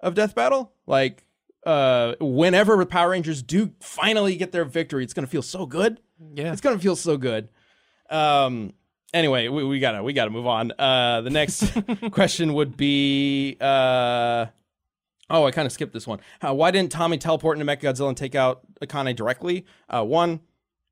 [0.00, 0.72] of Death Battle.
[0.86, 1.24] Like
[1.64, 6.00] uh, whenever Power Rangers do finally get their victory, it's gonna feel so good.
[6.34, 6.52] Yeah.
[6.52, 7.48] It's gonna feel so good.
[8.10, 8.72] Um.
[9.14, 10.72] Anyway, we, we gotta we gotta move on.
[10.78, 11.72] Uh, the next
[12.10, 14.46] question would be uh.
[15.28, 16.20] Oh, I kind of skipped this one.
[16.40, 19.66] Uh, why didn't Tommy teleport into Mechagodzilla and take out Akane directly?
[19.88, 20.40] Uh, one,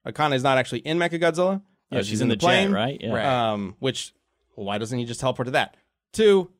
[0.07, 1.63] Akane is not actually in Mechagodzilla.
[1.91, 2.99] Yeah, Uh, she's, in the, plane, jet, right?
[3.01, 3.13] Yeah.
[3.15, 3.25] Right.
[3.53, 4.13] Um, which
[4.57, 5.77] well, why doesn't he just teleport to that?
[6.13, 6.51] Two,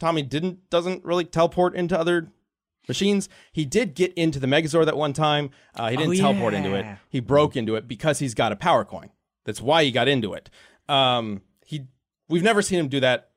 [0.00, 2.32] Tommy didn't doesn't really teleport into other
[2.88, 3.28] machines.
[3.52, 5.50] He did get into the Megazord that one time.
[5.76, 6.86] Uh, he didn't Oh, teleport into it.
[7.08, 9.10] He broke into it because he's got a power coin.
[9.44, 10.50] That's why he got into it.
[10.88, 11.86] Um, he
[12.28, 13.30] we've never seen him do that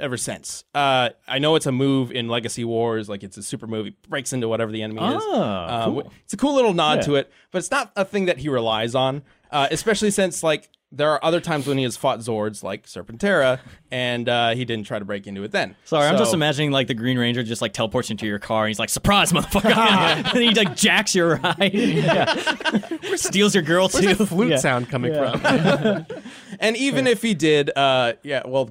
[0.00, 0.64] ever since.
[0.74, 3.86] Uh, I know it's a move in Legacy Wars, like it's a super move.
[3.86, 5.22] He breaks into whatever the enemy is.
[5.26, 6.12] Oh, Uh, cool.
[6.24, 7.02] It's a cool little nod Yeah.
[7.02, 10.68] to it, but it's not a thing that he relies on, uh, especially since like
[10.92, 13.60] there are other times when he has fought Zords like Serpentera,
[13.92, 15.76] and uh, he didn't try to break into it then.
[15.84, 18.70] Sorry, I'm just imagining like the Green Ranger just like teleports into your car and
[18.70, 19.72] he's like, "Surprise, motherfucker!"
[20.34, 22.34] and he like jacks your ride, yeah.
[23.14, 24.14] steals your girl Where's too.
[24.14, 24.56] that flute Yeah.
[24.56, 25.36] sound coming Yeah.
[26.02, 26.06] from?
[26.58, 28.70] And even if he did, uh, yeah, well,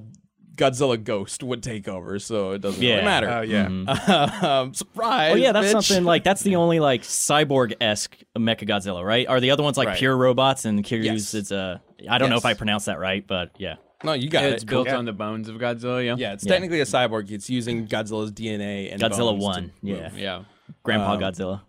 [0.60, 2.94] Godzilla Ghost would take over, so it doesn't Yeah.
[2.96, 3.28] really matter.
[3.30, 3.66] Oh yeah.
[4.60, 5.32] um, surprise!
[5.32, 5.82] Oh yeah, that's bitch.
[5.82, 9.26] something like that's the only like cyborg esque Mecha Godzilla, right?
[9.26, 9.98] Are the other ones like Right.
[9.98, 11.34] pure robots and Kiryu's Yes.
[11.34, 13.76] is uh I don't know if I pronounced that right, but yeah.
[14.02, 14.66] No, you got it's it.
[14.68, 14.96] built Cool.
[14.96, 16.04] on the bones of Godzilla.
[16.04, 16.14] Yeah.
[16.16, 16.52] Yeah, it's Yeah.
[16.52, 17.30] technically a cyborg.
[17.30, 19.94] It's using Godzilla's DNA and Godzilla bones to one, yeah.
[20.08, 20.18] move.
[20.18, 20.42] Yeah.
[20.82, 21.60] Grandpa Um, Godzilla.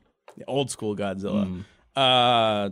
[0.48, 1.46] old school Godzilla.
[1.46, 1.66] Mm.
[1.96, 2.70] Uh,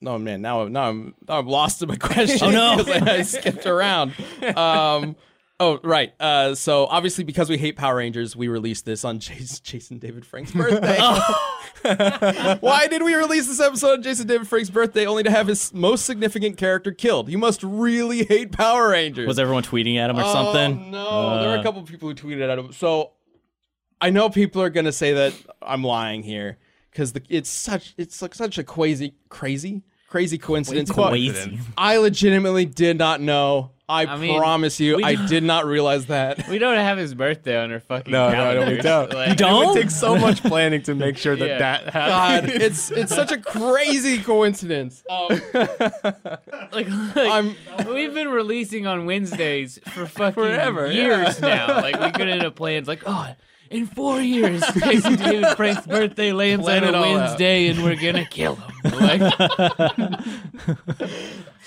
[0.00, 2.38] no man, now now I'm now I'm lost in my question.
[2.42, 2.84] Oh, no.
[2.86, 4.12] I, I skipped around.
[4.56, 5.16] Um,
[5.60, 6.12] oh right.
[6.20, 10.24] Uh, so obviously because we hate Power Rangers, we released this on Jason, Jason David
[10.26, 10.98] Frank's birthday.
[12.60, 15.72] Why did we release this episode on Jason David Frank's birthday only to have his
[15.74, 17.28] most significant character killed?
[17.28, 19.26] You must really hate Power Rangers.
[19.26, 20.86] Was everyone tweeting at him or something?
[20.86, 22.72] Oh, no, there were a Uh, couple of people who tweeted at him.
[22.72, 23.12] So
[24.00, 26.58] I know people are gonna say that I'm lying here
[26.90, 30.90] because it's such it's like such a crazy, crazy, crazy coincidence.
[30.92, 31.58] but Crazy.
[31.76, 33.72] I legitimately did not know.
[33.92, 36.48] I, I mean, promise you, we I don't- did not realize that.
[36.48, 38.82] We don't have his birthday on our fucking No, no, no, we calendars.
[38.82, 39.12] don't.
[39.14, 39.62] Like, You don't?
[39.62, 41.58] It would take so much planning to make sure that Yeah.
[41.58, 42.52] that God, happens.
[42.62, 45.02] it's it's such a crazy coincidence.
[45.10, 45.28] Um,
[46.72, 47.54] Like, like, I'm
[47.92, 51.66] we've been releasing on Wednesdays for fucking Forever, years now.
[51.80, 53.28] Like we get into plans like, oh,
[53.70, 57.14] in four years, Jason David Frank's birthday lands Plan on a all out.
[57.28, 58.92] Wednesday, and we're gonna kill him.
[59.00, 59.34] Like,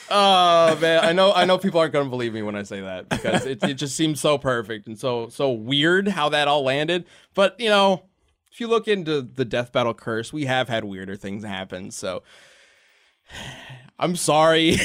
[0.09, 3.09] Oh man, I know I know people aren't gonna believe me when I say that
[3.09, 7.05] because it, it just seems so perfect and so so weird how that all landed.
[7.33, 8.03] But you know,
[8.51, 11.91] if you look into the death battle curse, we have had weirder things happen.
[11.91, 12.23] So
[13.97, 14.71] I'm sorry,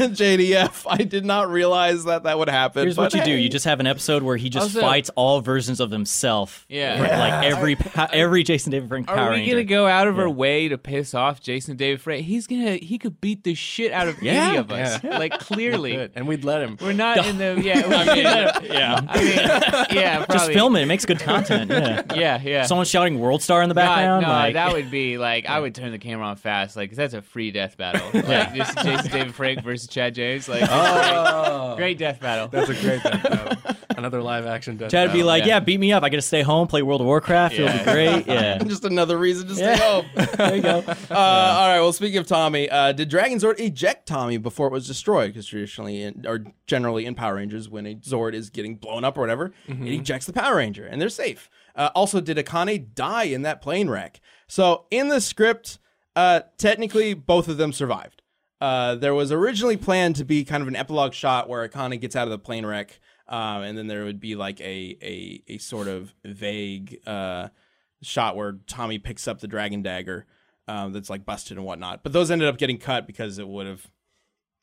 [0.00, 0.86] JDF.
[0.88, 2.84] I did not realize that that would happen.
[2.84, 5.10] Here's but what you do: you just have an episode where he just Also- fights
[5.16, 6.64] all versions of himself.
[6.68, 6.96] Yeah.
[6.96, 9.50] For, like every po- every Jason David Frank are Power we Ranger.
[9.52, 12.24] gonna go out of our way to piss off Jason David Frank?
[12.24, 14.48] He's gonna he could beat the shit out of Yeah.
[14.48, 15.02] any of us.
[15.02, 16.12] Like clearly, Good.
[16.14, 16.76] And we'd let him.
[16.80, 17.82] we're not in the yeah.
[17.84, 18.24] I mean,
[18.66, 19.32] yeah, I mean,
[19.98, 20.34] yeah, probably.
[20.36, 20.82] just film it.
[20.82, 21.70] It makes good content.
[21.82, 22.02] Yeah.
[22.14, 22.62] Yeah, yeah.
[22.64, 24.24] Someone shouting "World Star" in the background.
[24.24, 26.90] God, no, like, that would be like I would turn the camera on fast, like
[26.90, 28.02] 'cause that's a free death battle.
[28.14, 32.48] Like just Jason David Frank versus Chad James, like Oh, great death battle.
[32.48, 33.76] that's a great death battle.
[33.96, 35.26] Another live action death Chad would be battle.
[35.28, 35.48] like, yeah.
[35.56, 35.60] yeah.
[35.60, 36.02] beat me up.
[36.02, 37.54] I get to stay home, play World of Warcraft.
[37.54, 38.26] It'll be great.
[38.32, 38.58] Yeah.
[38.58, 39.76] just another reason to stay Yeah.
[39.76, 40.06] home.
[40.36, 40.78] there you go.
[40.88, 41.80] Uh, All right.
[41.80, 45.28] Well, speaking of Tommy, uh, did Dragon Zord eject Tommy before it was destroyed?
[45.32, 49.18] Because traditionally, in, or generally in Power Rangers, when a Zord is getting blown up
[49.18, 51.50] or whatever, it ejects the Power Ranger, and they're safe.
[51.76, 54.20] Uh, also, did Akane die in that plane wreck?
[54.48, 55.78] So in the script,
[56.16, 58.21] uh, technically, both of them survived.
[58.62, 62.14] Uh, there was originally planned to be kind of an epilogue shot where Akane gets
[62.14, 65.58] out of the plane wreck, um, and then there would be like a a, a
[65.58, 67.48] sort of vague uh,
[68.02, 70.26] shot where Tommy picks up the dragon dagger
[70.68, 72.04] um, that's like busted and whatnot.
[72.04, 73.90] But those ended up getting cut because it would have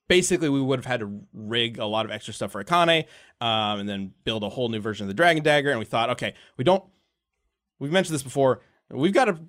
[0.07, 3.03] basically we would have had to rig a lot of extra stuff for Akane
[3.41, 5.71] um, and then build a whole new version of the dragon dagger.
[5.71, 6.85] And we thought, okay, we don't.
[7.79, 8.62] We've mentioned this before.
[8.89, 9.39] We've got to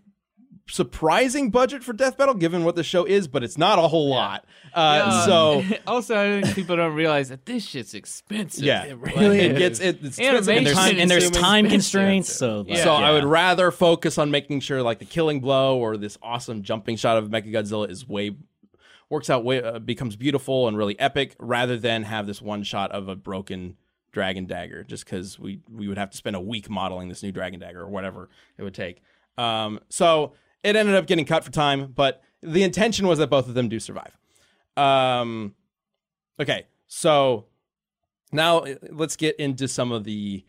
[0.68, 4.08] surprising budget for Death Battle, given what the show is, but it's not a whole
[4.08, 4.44] lot.
[4.74, 8.64] Uh, so also, I think people don't realize that this shit's expensive.
[8.64, 9.58] yeah, it really it is.
[9.58, 12.32] gets it, it's Animation expensive and there's, time and there's time constraints.
[12.32, 15.96] So like, So I would rather focus on making sure like the killing blow or
[15.96, 18.36] this awesome jumping shot of Mechagodzilla is way
[19.08, 22.92] works out way uh, becomes beautiful and really epic rather than have this one shot
[22.92, 23.76] of a broken
[24.12, 27.32] dragon dagger just because we we would have to spend a week modeling this new
[27.32, 29.02] dragon dagger or whatever it would take.
[29.36, 33.48] Um, so it ended up getting cut for time, but the intention was that both
[33.48, 34.16] of them do survive.
[34.76, 35.54] Um,
[36.38, 37.46] okay, so
[38.32, 40.44] now uh, let's get into some of the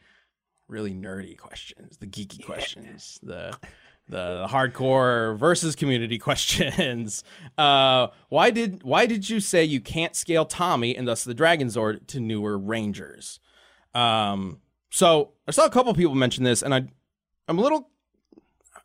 [0.68, 3.58] really nerdy questions, the geeky questions, the
[4.08, 7.24] the hardcore versus community questions.
[7.58, 11.68] Uh, why did why did you say you can't scale Tommy and thus the Dragon
[11.68, 13.40] Zord to newer Rangers?
[13.94, 16.84] Um, so I saw a couple people mention this, and I
[17.48, 17.90] I'm a little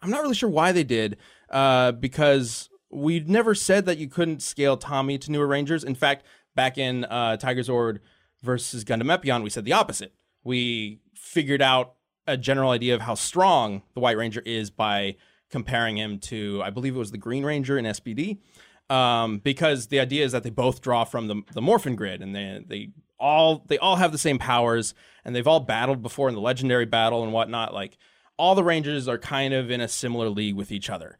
[0.06, 1.16] I'm not really sure why they did,
[1.50, 5.82] uh, because we never said that you couldn't scale Tommy to newer Rangers.
[5.82, 7.98] In fact, back in uh, Tiger Zord
[8.40, 10.14] versus Gundam Epyon, we said the opposite.
[10.44, 11.94] We figured out
[12.28, 15.16] a general idea of how strong the White Ranger is by
[15.50, 18.38] comparing him to, I believe it was the Green Ranger in SPD,
[18.88, 22.32] um, because the idea is that they both draw from the, the Morphin Grid, and
[22.32, 26.36] they they all they all have the same powers, and they've all battled before in
[26.36, 27.74] the Legendary battle and whatnot.
[27.74, 27.98] Like
[28.36, 31.18] all the Rangers are kind of in a similar league with each other.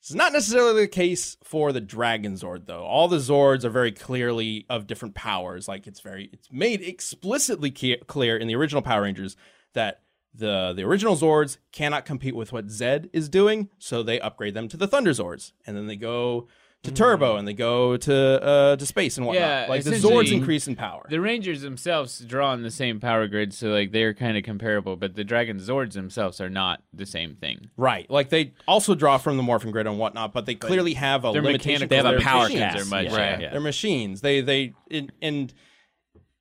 [0.00, 2.82] It's not necessarily the case for the Dragon Zord, though.
[2.82, 5.68] All the Zords are very clearly of different powers.
[5.68, 9.36] Like it's very, it's made explicitly clear in the original Power Rangers
[9.74, 10.02] that
[10.34, 14.66] the the original Zords cannot compete with what Zedd is doing, so they upgrade them
[14.68, 16.48] to the Thunder Zords, and then they go
[16.84, 19.40] to Turbo and they go to uh, to space and whatnot.
[19.40, 21.06] Yeah, like the Zords increase in power.
[21.08, 24.96] The Rangers themselves draw on the same power grid, so like they're kind of comparable.
[24.96, 27.70] But the Dragon Zords themselves are not the same thing.
[27.76, 28.10] Right.
[28.10, 31.30] Like they also draw from the morphin grid and whatnot, but they clearly have a
[31.30, 31.88] limitation.
[31.88, 31.88] mechanical.
[31.88, 32.60] They have a power machines.
[32.60, 32.90] cast.
[32.90, 33.40] much- yeah, Right.
[33.40, 33.50] yeah.
[33.52, 34.20] They're machines.
[34.20, 34.72] They they
[35.20, 35.54] and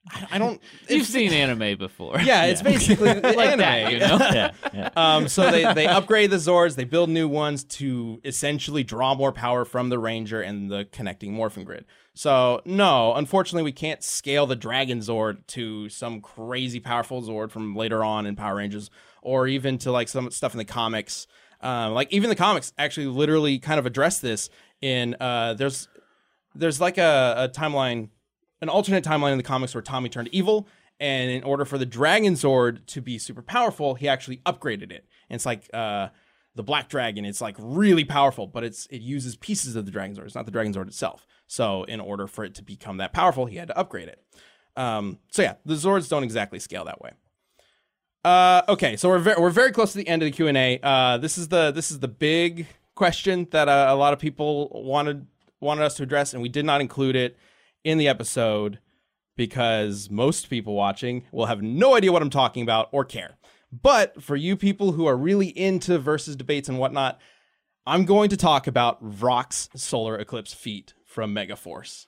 [0.09, 0.61] I I don't.
[0.89, 2.19] You've seen anime before.
[2.21, 3.59] Yeah, it's basically like anime.
[3.59, 4.17] that, you know.
[4.19, 4.89] yeah, yeah.
[4.95, 9.31] Um, so they, they upgrade the Zords, they build new ones to essentially draw more
[9.31, 11.85] power from the Ranger and the connecting Morphin Grid.
[12.13, 17.75] So, no, unfortunately, we can't scale the Dragon Zord to some crazy powerful Zord from
[17.75, 18.89] later on in Power Rangers,
[19.21, 21.25] or even to like some stuff in the comics.
[21.61, 24.49] Um, like even the comics actually literally kind of address this
[24.81, 25.87] in uh, there's
[26.55, 28.09] there's like a, a timeline,
[28.61, 30.67] an alternate timeline in the comics where Tommy turned evil,
[30.99, 35.05] and in order for the Dragon Zord to be super powerful, he actually upgraded it.
[35.29, 36.09] And it's like uh,
[36.55, 37.25] the Black Dragon.
[37.25, 40.25] It's like really powerful, but it's it uses pieces of the Dragon Zord.
[40.25, 41.25] It's not the Dragon Zord itself.
[41.47, 44.23] So in order for it to become that powerful, he had to upgrade it.
[44.77, 47.11] Um, so yeah, the Zords don't exactly scale that way.
[48.23, 50.57] Uh, okay, so we're very, we're very close to the end of the Q and
[50.57, 50.79] A.
[50.83, 54.69] Uh, this is the this is the big question that uh, a lot of people
[54.85, 55.25] wanted
[55.59, 57.37] wanted us to address, and we did not include it
[57.83, 58.79] in the episode
[59.35, 63.37] because most people watching will have no idea what I'm talking about or care.
[63.71, 67.19] But for you people who are really into versus debates and whatnot,
[67.85, 72.07] I'm going to talk about Vrak's solar eclipse feat from Megaforce.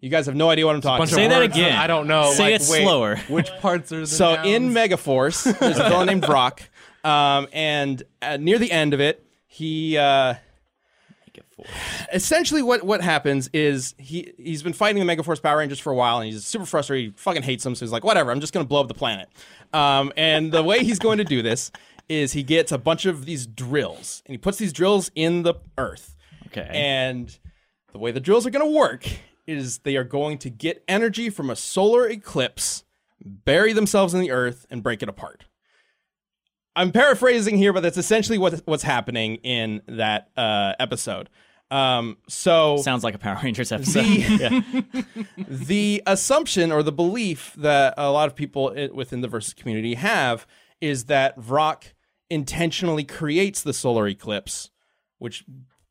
[0.00, 1.14] You guys have no idea what I'm talking about.
[1.14, 1.76] Say that again.
[1.76, 2.32] I don't know.
[2.32, 3.16] Say like, it wait, slower.
[3.28, 4.90] Which parts are the So in nouns?
[4.90, 6.68] Megaforce, there's a villain named Vrak,
[7.02, 10.34] um, and uh, near the end of it, he uh,
[12.12, 15.96] essentially what what happens is he he's been fighting the Megaforce Power Rangers for a
[15.96, 17.12] while, and he's super frustrated.
[17.12, 19.28] He fucking hates them, so he's like, whatever, I'm just gonna blow up the planet.
[19.72, 21.70] Um, and the way he's going to do this
[22.08, 25.54] is he gets a bunch of these drills, and he puts these drills in the
[25.76, 26.16] earth.
[26.46, 26.68] Okay.
[26.72, 27.36] And
[27.92, 29.06] the way the drills are going to work
[29.46, 32.84] is they are going to get energy from a solar eclipse,
[33.24, 35.44] bury themselves in the earth, and break it apart.
[36.76, 41.30] I'm paraphrasing here, but that's essentially what, what's happening in that uh, episode.
[41.70, 44.04] Um, so Sounds like a Power Rangers episode.
[44.06, 45.06] The-
[45.48, 50.46] the assumption or the belief that a lot of people within the versus community have
[50.80, 51.94] is that Vrak
[52.30, 54.70] intentionally creates the solar eclipse,
[55.18, 55.44] which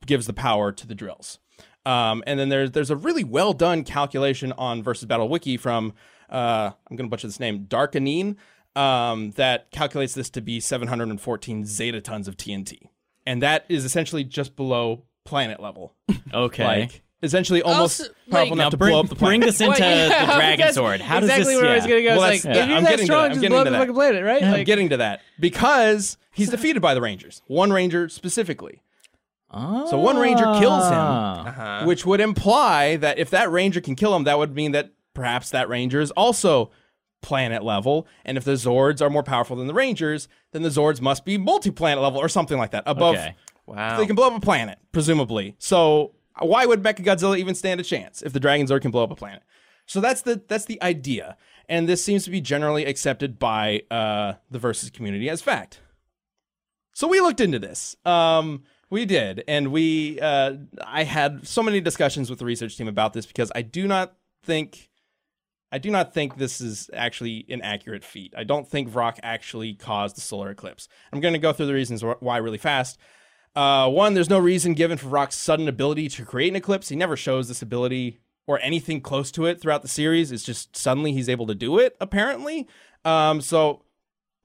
[0.05, 1.39] gives the power to the drills.
[1.85, 5.93] Um, and then there's there's a really well done calculation on versus battle wiki from
[6.29, 8.37] uh, I'm going to butcher this name Darkanine
[8.75, 12.79] um, that calculates this to be 714 zetta tons of TNT,
[13.25, 15.93] and that is essentially just below planet level.
[16.33, 16.65] Okay.
[16.65, 19.29] Like essentially almost Also, powerful like- enough to bring, blow up the planet.
[19.39, 20.99] bring this into Well, yeah, the Dragon that's Sword.
[21.01, 21.61] How exactly does this?
[21.61, 22.17] where I was gonna go.
[22.17, 23.25] Well, It's that's- like, yeah, if you're I'm that getting to strong, that.
[23.25, 23.79] I'm just getting blow up to the that.
[23.79, 24.43] fucking planet, right?
[24.43, 27.41] I'm Like, getting to that because he's defeated by the Rangers.
[27.47, 28.81] One Ranger specifically.
[29.53, 31.47] So one Ranger kills him, Ah.
[31.79, 31.85] Uh-huh.
[31.85, 35.51] which would imply that if that Ranger can kill him, that would mean that perhaps
[35.51, 36.71] that Ranger is also
[37.25, 38.07] planet level.
[38.23, 41.37] And if the Zords are more powerful than the Rangers, then the Zords must be
[41.37, 43.35] multi-planet level or something like that, above Okay.
[43.65, 43.97] Wow.
[43.97, 45.55] They can blow up a planet, presumably.
[45.57, 49.11] So why would Mechagodzilla even stand a chance if the Dragon Zord can blow up
[49.11, 49.41] a planet?
[49.87, 51.37] So that's the that's the idea,
[51.69, 55.79] and this seems to be generally accepted by uh, the versus community as fact.
[56.93, 57.95] So we looked into this.
[58.05, 60.55] Um, we did, and we uh,
[60.85, 64.15] I had so many discussions with the research team about this because I do not
[64.43, 64.89] think
[65.75, 68.33] I do not think this is actually an accurate feat.
[68.37, 70.87] I don't think Vrak actually caused the solar eclipse.
[71.11, 72.97] I'm going to go through the reasons why really fast.
[73.57, 76.87] Uh, one, there's no reason given for Vrak's sudden ability to create an eclipse.
[76.87, 80.31] He never shows this ability or anything close to it throughout the series.
[80.31, 82.69] It's just suddenly he's able to do it, apparently.
[83.03, 83.83] Um, so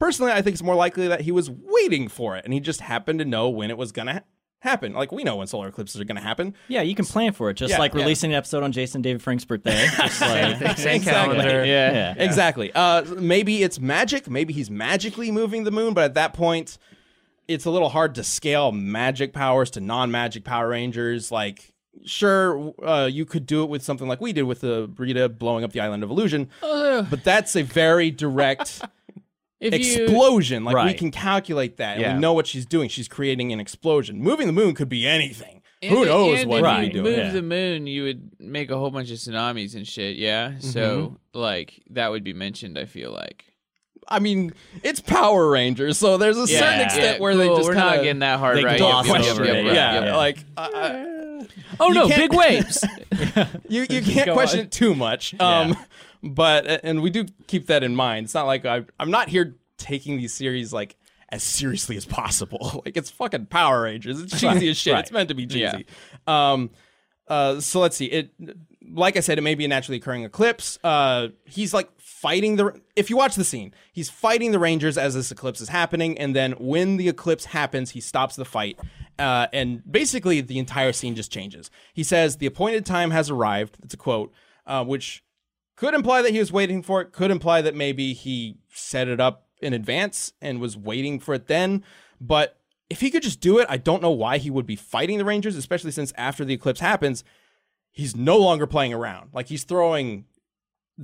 [0.00, 2.80] personally, I think it's more likely that he was waiting for it and he just
[2.80, 4.24] happened to know when it was going to
[4.60, 4.92] happen.
[4.92, 6.54] Like we know when solar eclipses are going to happen.
[6.68, 8.00] Yeah, you can plan for it, just Yeah, like yeah.
[8.02, 9.86] releasing an episode on Jason David Frank's birthday.
[9.96, 11.00] Just like, Same Exactly.
[11.00, 11.64] calendar.
[11.64, 11.92] Yeah.
[11.92, 12.14] yeah.
[12.24, 12.70] Exactly.
[12.74, 14.28] Uh, maybe it's magic.
[14.30, 16.78] Maybe he's magically moving the moon, but at that point,
[17.48, 21.32] it's a little hard to scale magic powers to non-magic Power Rangers.
[21.32, 21.72] Like,
[22.04, 25.64] sure, uh, you could do it with something like we did with the Rita blowing
[25.64, 28.82] up the island of illusion, but that's a very direct
[29.60, 30.64] If you, explosion.
[30.64, 32.88] Like we can calculate that, and we know what she's doing.
[32.88, 34.20] She's creating an explosion.
[34.22, 35.62] Moving the moon could be anything.
[35.82, 36.86] and Who knows what if he'd Right.
[36.86, 37.04] you doing?
[37.04, 37.30] Move yeah.
[37.32, 40.16] the moon, you would make a whole bunch of tsunamis and shit.
[40.16, 42.78] Yeah, so like that would be mentioned.
[42.78, 43.44] I feel like.
[44.08, 44.52] I mean,
[44.82, 46.84] it's Power Rangers, so there's a certain Yeah.
[46.86, 47.58] extent Yeah, where they cool.
[47.58, 48.80] just we're kinda, not getting that hard they right.
[48.80, 51.46] Yep, yep, yep, yep, yeah, yep, like I, I,
[51.78, 52.82] Oh no, big waves.
[53.68, 54.66] you you can't question on.
[54.66, 55.38] it too much.
[55.38, 55.76] Um,
[56.22, 58.24] but and we do keep that in mind.
[58.24, 60.96] It's not like I I'm not here taking these series like
[61.30, 62.82] as seriously as possible.
[62.84, 64.20] like it's fucking Power Rangers.
[64.20, 64.94] It's cheesy as shit.
[64.94, 65.00] right.
[65.00, 65.86] It's meant to be cheesy.
[66.26, 66.70] Um,
[67.28, 68.06] uh, so let's see.
[68.06, 68.32] It
[68.92, 70.78] like I said, it may be a naturally occurring eclipse.
[70.82, 72.80] Uh, he's like fighting the.
[72.96, 76.34] If you watch the scene, he's fighting the Rangers as this eclipse is happening, and
[76.34, 78.78] then when the eclipse happens, he stops the fight.
[79.18, 81.70] Uh, and basically, the entire scene just changes.
[81.94, 84.32] He says, "The appointed time has arrived." It's a quote,
[84.66, 85.22] uh, which
[85.80, 87.10] could imply that he was waiting for it.
[87.10, 91.46] Could imply that maybe he set it up in advance and was waiting for it
[91.46, 91.82] then.
[92.20, 92.58] But
[92.90, 95.24] if he could just do it, I don't know why he would be fighting the
[95.24, 97.24] Rangers, especially since after the eclipse happens,
[97.90, 99.30] he's no longer playing around.
[99.32, 100.26] Like he's throwing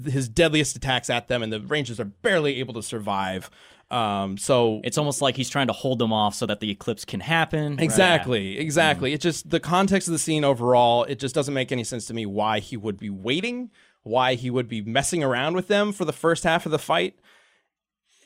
[0.04, 3.50] his deadliest attacks at them, and the Rangers are barely able to survive.
[3.90, 7.06] Um, so It's almost like he's trying to hold them off so that the eclipse
[7.06, 7.80] can happen.
[7.80, 9.14] Exactly, exactly.
[9.14, 12.14] It just the context of the scene overall, it just doesn't make any sense to
[12.14, 13.70] me why he would be waiting,
[14.06, 17.18] why he would be messing around with them for the first half of the fight.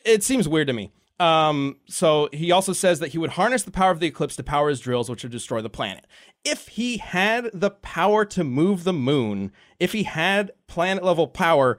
[0.05, 0.93] It seems weird to me.
[1.18, 4.43] Um, so he also says that he would harness the power of the eclipse to
[4.43, 6.07] power his drills, which would destroy the planet.
[6.45, 11.78] If he had the power to move the moon, if he had planet level power,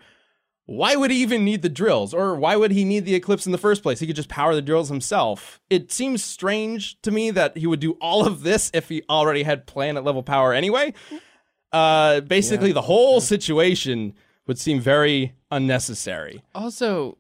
[0.66, 2.14] why would he even need the drills?
[2.14, 4.00] Or why would he need the eclipse in the first place?
[4.00, 5.60] He could just power the drills himself.
[5.70, 9.44] It seems strange to me that he would do all of this if he already
[9.44, 10.94] had planet level power anyway.
[11.72, 14.14] Uh, basically, the whole situation
[14.48, 16.42] would seem very unnecessary.
[16.54, 17.18] also,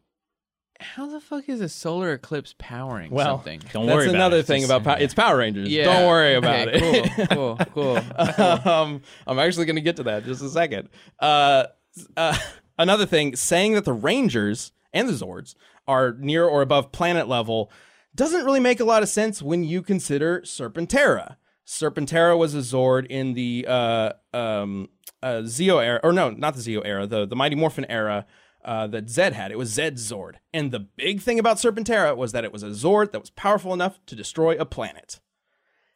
[0.79, 3.61] how the fuck is a solar eclipse powering Well, something?
[3.71, 4.47] Don't That's worry about another it.
[4.47, 4.97] thing Just- about power.
[4.99, 5.69] It's Power Rangers.
[5.69, 5.83] Yeah.
[5.85, 7.29] Don't worry about Okay, it.
[7.29, 8.67] Cool, cool, cool.
[8.71, 10.89] um, I'm actually going to get to that in just a second.
[11.19, 11.65] Uh,
[12.17, 12.35] uh,
[12.79, 15.53] another thing, saying that the Rangers and the Zords
[15.87, 17.71] are near or above planet level
[18.15, 21.35] doesn't really make a lot of sense when you consider Serpentera.
[21.71, 24.89] Serpentera was a Zord in the uh, um,
[25.23, 28.25] uh, Zeo era, or no, not the Zeo era, the the Mighty Morphin era.
[28.63, 29.51] Uh, that Zedd had.
[29.51, 30.35] It was Zedd's Zord.
[30.53, 33.73] And the big thing about Serpentera was that it was a Zord that was powerful
[33.73, 35.19] enough to destroy a planet.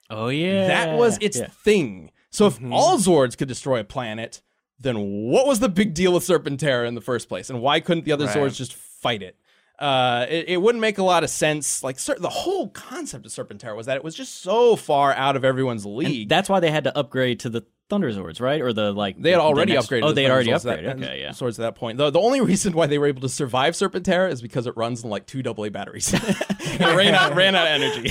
[0.09, 1.49] Oh yeah, That was its Yeah.
[1.63, 2.09] thing.
[2.31, 4.41] So if all Zords could destroy a planet,
[4.79, 4.95] then
[5.29, 7.51] what was the big deal with Serpentera in the first place?
[7.51, 8.35] And why couldn't the other Right.
[8.35, 9.37] Zords just fight it?
[9.79, 11.83] Uh, it, it wouldn't make a lot of sense.
[11.83, 15.35] Like Ser- the whole concept of Serpentera was that it was just so far out
[15.35, 16.29] of everyone's league.
[16.29, 18.61] That's why they had to upgrade to the Thunder Zords, right?
[18.61, 20.03] Or the like they had the already next- upgraded.
[20.03, 20.93] Oh, the they had already Swords upgraded.
[20.93, 21.31] to that- okay, yeah.
[21.33, 21.97] Swords at that point.
[21.97, 25.03] The, the only reason why they were able to survive Serpentera is because it runs
[25.03, 26.11] on like two AA batteries.
[26.13, 28.09] it ran out, ran out of energy.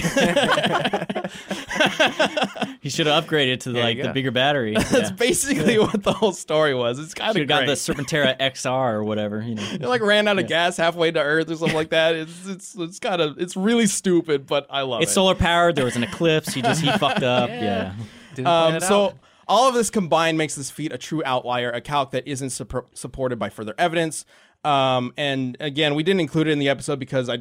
[2.80, 4.74] He should have upgraded to like the bigger battery.
[4.74, 5.10] That's yeah.
[5.10, 6.98] basically what the whole story was.
[6.98, 9.40] It's kind of got the Serpentera XR or whatever.
[9.40, 9.62] You know.
[9.72, 12.14] It like ran out of gas halfway to Earth or something like that.
[12.14, 15.10] It's it's it's kind of it's really stupid, but I love It's it.
[15.10, 15.76] It's solar powered.
[15.76, 16.52] There was an eclipse.
[16.52, 17.48] He just he fucked up.
[17.48, 17.94] Yeah.
[18.34, 19.14] Didn't um, so out.
[19.48, 22.86] All of this combined makes this feat a true outlier, a calc that isn't suppor-
[22.94, 24.24] supported by further evidence.
[24.64, 27.38] Um, and again, we didn't include it in the episode because I,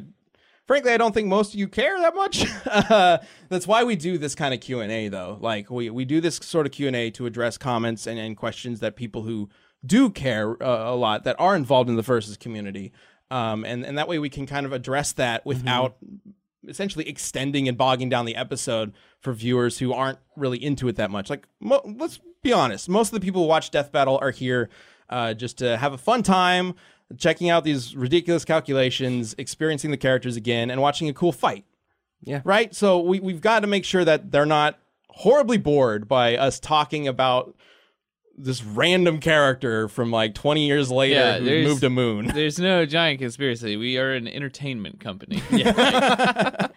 [0.66, 2.46] frankly, I don't think most of you care that much.
[2.66, 5.38] uh, that's why we do this kind of Q and A, though.
[5.40, 8.36] Like we we do this sort of Q and A to address comments and, and
[8.36, 9.48] questions that people who
[9.84, 12.92] do care uh, a lot that are involved in the versus community.
[13.30, 15.96] Um, and and that way we can kind of address that without
[16.68, 21.10] essentially extending and bogging down the episode for viewers who aren't really into it that
[21.10, 21.30] much.
[21.30, 24.68] Like, mo- let's be honest, most of the people who watch Death Battle are here
[25.08, 26.74] uh, just to have a fun time,
[27.18, 31.64] checking out these ridiculous calculations, experiencing the characters again, and watching a cool fight.
[32.22, 32.40] Yeah.
[32.44, 32.74] Right?
[32.74, 34.78] So we, we've got to make sure that they're not
[35.10, 37.54] horribly bored by us talking about
[38.36, 42.26] this random character from like 20 years later Yeah, who moved a moon.
[42.34, 43.76] There's no giant conspiracy.
[43.76, 45.42] We are an entertainment company.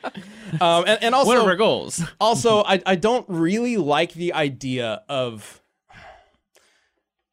[0.61, 2.01] Um, and, and also, One of our goals.
[2.21, 5.61] also I, I don't really like the idea of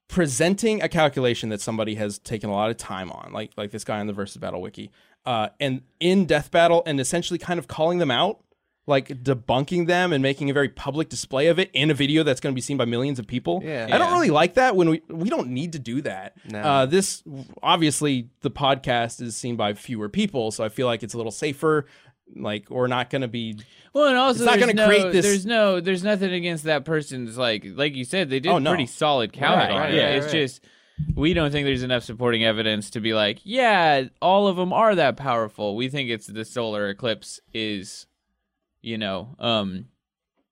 [0.08, 3.84] presenting a calculation that somebody has taken a lot of time on like like this
[3.84, 4.90] guy on the versus battle wiki
[5.26, 8.43] uh, and in death battle and essentially kind of calling them out
[8.86, 12.40] like debunking them and making a very public display of it in a video that's
[12.40, 13.88] going to be seen by millions of people Yeah.
[13.90, 16.60] i don't really like that when we we don't need to do that No.
[16.60, 17.22] uh, this
[17.62, 21.32] obviously the podcast is seen by fewer people so i feel like it's a little
[21.32, 21.86] safer
[22.36, 23.58] like we're not going to be
[23.92, 26.84] Well, and also It's not gonna no, create this- There's no, there's nothing against that
[26.86, 28.70] person's like, like you said, they did Oh, no.
[28.70, 30.02] pretty solid count Right, on right, it.
[30.02, 30.32] right, it's right.
[30.32, 30.64] just
[31.14, 34.94] we don't think there's enough supporting evidence to be like, yeah, all of them are
[34.94, 35.76] that powerful.
[35.76, 38.06] We think it's the solar eclipse is,
[38.84, 39.86] you know, um.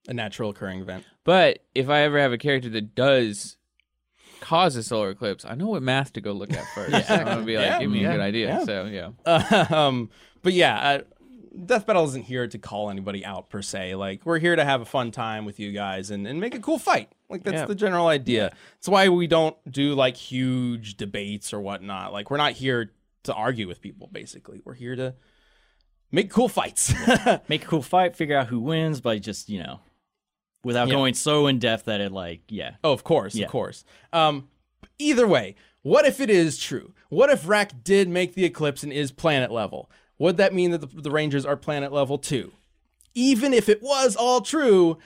[0.09, 3.57] a natural occurring event But if I ever have a character that does
[4.41, 7.11] cause a solar eclipse, I know what math to go look at first.
[7.11, 8.47] I'm gonna be like, Yeah, give me yeah, a good idea.
[8.49, 8.65] yeah.
[8.65, 9.67] So yeah.
[9.71, 10.11] um,
[10.43, 11.01] but yeah, uh,
[11.67, 13.95] Death Battle isn't here to call anybody out per se.
[13.95, 16.61] Like we're here to have a fun time with you guys and, and make a
[16.61, 17.11] cool fight.
[17.29, 17.67] Like that's Yeah.
[17.67, 18.51] the general idea.
[18.77, 22.13] That's why we don't do like huge debates or whatnot.
[22.13, 22.91] Like we're not here
[23.25, 24.09] to argue with people.
[24.11, 25.15] Basically, we're here to
[26.13, 26.93] make cool fights.
[27.49, 29.81] Make a cool fight, figure out who wins by just you know,
[30.63, 30.95] without Yeah.
[30.95, 32.75] going so in depth that it like yeah.
[32.85, 33.47] Oh, of course, Yeah.
[33.47, 33.85] of course.
[34.13, 34.49] Um,
[34.99, 36.95] either way, what if it is true?
[37.09, 39.91] What if Vrak did make the eclipse and is planet level?
[40.19, 42.53] Would that mean that the, the Rangers are planet level too?
[43.15, 44.99] Even if it was all true,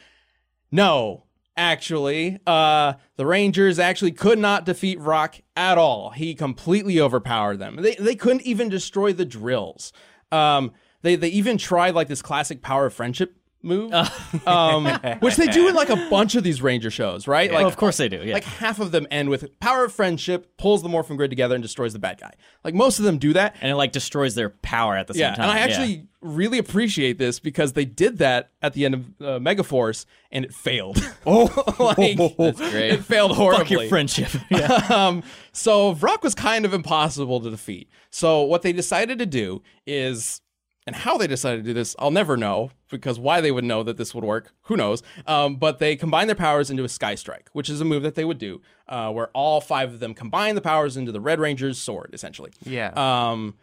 [0.70, 1.22] no.
[1.59, 6.11] Actually, uh, the Rangers actually could not defeat Vrak at all.
[6.11, 7.76] He completely overpowered them.
[7.80, 9.90] They they couldn't even destroy the drills.
[10.30, 10.72] Um,
[11.07, 13.92] they they even tried like this classic power of friendship move,
[14.46, 14.86] um,
[15.20, 17.50] which they do in like a bunch of these Ranger shows, right?
[17.50, 18.22] Like oh, of course they do.
[18.22, 18.34] Yeah.
[18.34, 21.62] like half of them end with power of friendship, pulls the morphin grid together and
[21.62, 22.32] destroys the bad guy.
[22.62, 23.57] Like most of them do that.
[23.61, 25.42] and it like destroys their power at the Yeah, same time.
[25.44, 25.64] and I yeah.
[25.64, 30.44] actually really appreciate this because they did that at the end of uh, Megaforce and
[30.44, 30.98] it failed.
[31.26, 31.46] Oh,
[31.98, 32.16] like,
[32.57, 32.92] great.
[32.92, 33.64] It failed horribly.
[33.64, 34.28] fuck your friendship.
[34.50, 34.86] yeah.
[34.90, 37.88] um, so Vrak was kind of impossible to defeat.
[38.11, 40.40] So what they decided to do is,
[40.87, 43.82] and how they decided to do this, I'll never know because why they would know
[43.82, 45.03] that this would work, who knows?
[45.26, 48.14] Um, but they combine their powers into a Sky Strike, which is a move that
[48.14, 51.41] they would do, uh, where all five of them combine the powers into the Red
[51.41, 52.53] Ranger's sword, essentially.
[52.62, 52.93] Yeah.
[52.95, 53.57] Um,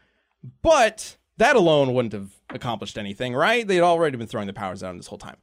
[0.61, 3.65] but that alone wouldn't have accomplished anything, right?
[3.65, 5.38] They'd already been throwing the powers out this whole time.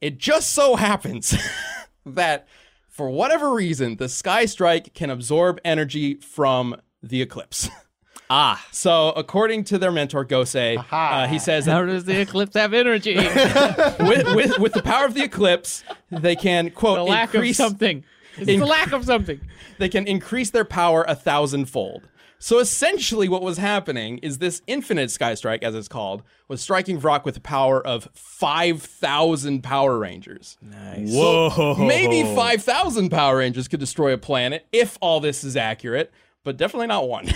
[0.00, 1.34] It just so happens
[2.06, 2.46] that
[2.88, 7.68] for whatever reason, the Sky Strike can absorb energy from the eclipse.
[8.30, 12.74] ah, So, according to their mentor Gosei, uh, he says How does the eclipse have
[12.74, 13.16] energy?
[14.00, 17.68] with, with, with the power of the eclipse, they can quote the lack increase of
[17.68, 18.04] something.
[18.36, 19.40] It's Inc- the lack of something.
[19.78, 22.08] they can increase their power a thousandfold.
[22.40, 27.00] So essentially, what was happening is this infinite sky strike, as it's called, was striking
[27.00, 30.56] Vrak with a power of five thousand Power Rangers.
[30.62, 31.12] nice.
[31.12, 31.74] whoa.
[31.74, 36.12] Maybe five thousand Power Rangers could destroy a planet if all this is accurate,
[36.48, 37.28] but definitely not one.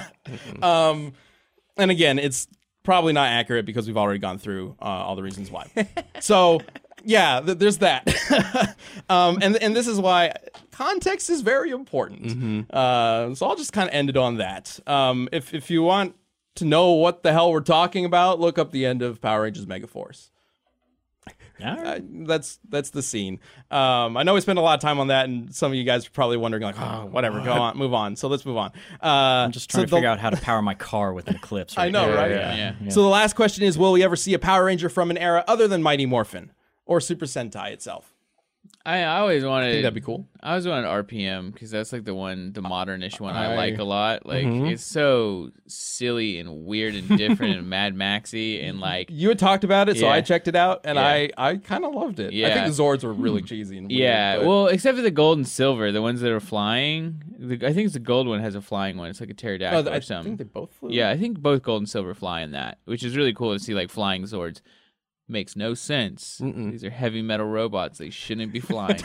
[0.62, 1.14] um,
[1.76, 2.46] and again, it's
[2.84, 5.68] probably not accurate because we've already gone through uh, all the reasons why.
[6.20, 6.60] so
[7.04, 8.06] yeah, th- there's that.
[9.08, 10.32] um, and and this is why
[10.70, 12.70] context is very important.
[12.72, 14.78] Uh, so I'll just kind of end it on that.
[14.86, 16.14] Um, if if you want
[16.54, 19.66] to know what the hell we're talking about, look up the end of Power Rangers
[19.66, 20.30] Megaforce.
[21.64, 22.00] All right.
[22.00, 23.40] Uh, that's that's the scene.
[23.70, 25.84] Um, I know we spent a lot of time on that, and some of you
[25.84, 28.16] guys are probably wondering, like, oh, whatever, go on, move on.
[28.16, 28.72] So let's move on.
[29.02, 29.06] Uh,
[29.46, 31.74] I'm just trying to figure out how to power my car with an eclipse.
[31.78, 32.16] I know, now.
[32.16, 32.30] right?
[32.30, 32.88] Yeah.
[32.88, 35.44] So the last question is, will we ever see a Power Ranger from an era
[35.46, 36.52] other than Mighty Morphin
[36.84, 38.11] or Super Sentai itself?
[38.84, 39.68] I, I always wanted.
[39.68, 40.26] I think that'd be cool.
[40.42, 43.78] I always wanted RPM because that's like the one, the modernish one I, I- like
[43.78, 44.26] a lot.
[44.26, 44.66] Like mm-hmm.
[44.66, 49.62] it's so silly and weird and different and Mad Maxy and like You had talked
[49.62, 51.04] about it, so I checked it out, and Yeah.
[51.06, 52.34] I I kind of loved it.
[52.34, 53.46] I think the Zords were really hmm.
[53.46, 54.36] cheesy and weird, yeah.
[54.38, 57.22] but- Well, except for the gold and silver, the ones that are flying.
[57.38, 59.10] The, I think it's the gold one has a flying one.
[59.10, 60.36] It's like a Oh, pterodactyl I or something.
[60.36, 60.90] think they both flew.
[60.90, 63.58] Yeah, I think both gold and silver fly in that, which is really cool to
[63.58, 64.60] see like flying Zords.
[65.28, 66.38] Makes no sense.
[66.42, 67.98] These are heavy metal robots.
[67.98, 69.00] They shouldn't be flying.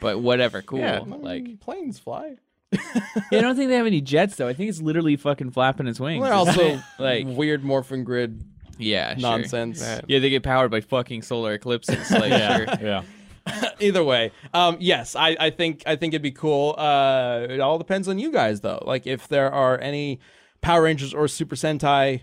[0.00, 0.78] but whatever, cool.
[0.80, 1.00] Yeah.
[1.00, 2.36] I mean, Like planes fly.
[2.74, 4.48] I don't think they have any jets though.
[4.48, 6.20] I think it's literally fucking flapping its wings.
[6.20, 8.42] Well, they're also like weird morphin grid
[8.78, 9.80] Yeah, nonsense.
[9.80, 12.10] That- Yeah, they get powered by fucking solar eclipses.
[12.10, 12.66] Like, sure.
[12.86, 13.02] yeah.
[13.78, 16.74] Either way, um, yes, I, I think I think it'd be cool.
[16.78, 18.82] Uh, it all depends on you guys, though.
[18.86, 20.18] Like if there are any
[20.62, 22.22] Power Rangers or Super Sentai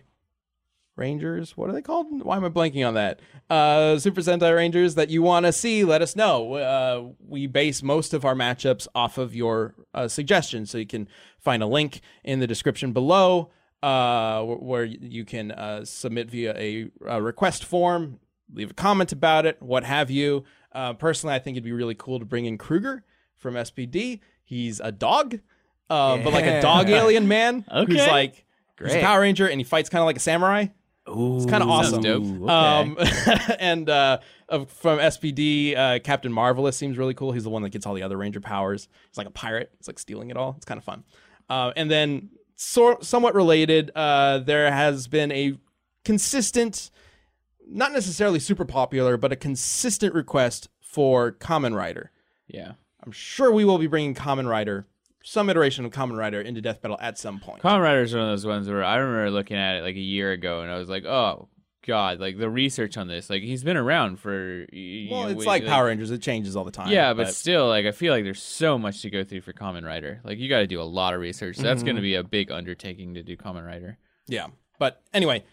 [0.96, 2.08] Rangers, what are they called?
[2.24, 3.22] Why am I blanking on that?
[3.50, 6.54] Uh, Super Sentai Rangers that you want to see, let us know.
[6.56, 11.08] Uh, we base most of our matchups off of your uh, suggestions, so you can
[11.39, 13.50] find a link in the description below
[13.82, 18.20] uh, where you can uh, submit via a, a request form,
[18.54, 20.44] leave a comment about it, what have you.
[20.74, 23.04] Uh, personally, I think it'd be really cool to bring in Kruger
[23.38, 24.20] from SPD.
[24.44, 25.39] He's a dog,
[25.89, 28.12] uh, but like a dog alien man who's Okay.
[28.12, 28.46] like
[28.82, 30.68] he's a Power Ranger and he fights kind of like a samurai.
[31.14, 32.01] It's kind of awesome.
[32.01, 32.24] dope.
[32.24, 32.53] Ooh, okay.
[32.53, 32.97] Um,
[33.59, 34.20] and uh,
[34.68, 37.32] from SPD, uh, Captain Marvelous seems really cool.
[37.32, 38.88] He's the one that gets all the other Ranger powers.
[39.09, 39.72] He's like a pirate.
[39.78, 40.53] He's like stealing it all.
[40.57, 41.03] It's kind of fun.
[41.49, 45.57] Uh, and then, so, somewhat related, uh, there has been a
[46.05, 46.91] consistent,
[47.68, 52.12] not necessarily super popular, but a consistent request for Kamen Rider.
[52.47, 52.74] Yeah.
[53.03, 54.86] I'm sure we will be bringing Kamen Rider,
[55.24, 57.61] some iteration of Kamen Rider, into Death Battle at some point.
[57.61, 59.99] Kamen Rider is one of those ones where I remember looking at it like a
[59.99, 61.47] year ago, and I was like, "Oh
[61.86, 64.65] God!" Like the research on this, like he's been around for.
[64.72, 66.89] well, know, it's we- like Power Rangers; it changes all the time.
[66.91, 69.86] Yeah, but, still, like I feel like there's so much to go through for Kamen
[69.86, 70.22] Rider.
[70.24, 71.57] Like you got to do a lot of research.
[71.57, 72.05] So That's going to mm-hmm.
[72.05, 73.97] be a big undertaking to do Kamen Rider.
[74.28, 74.47] Yeah.
[74.80, 75.43] But anyway,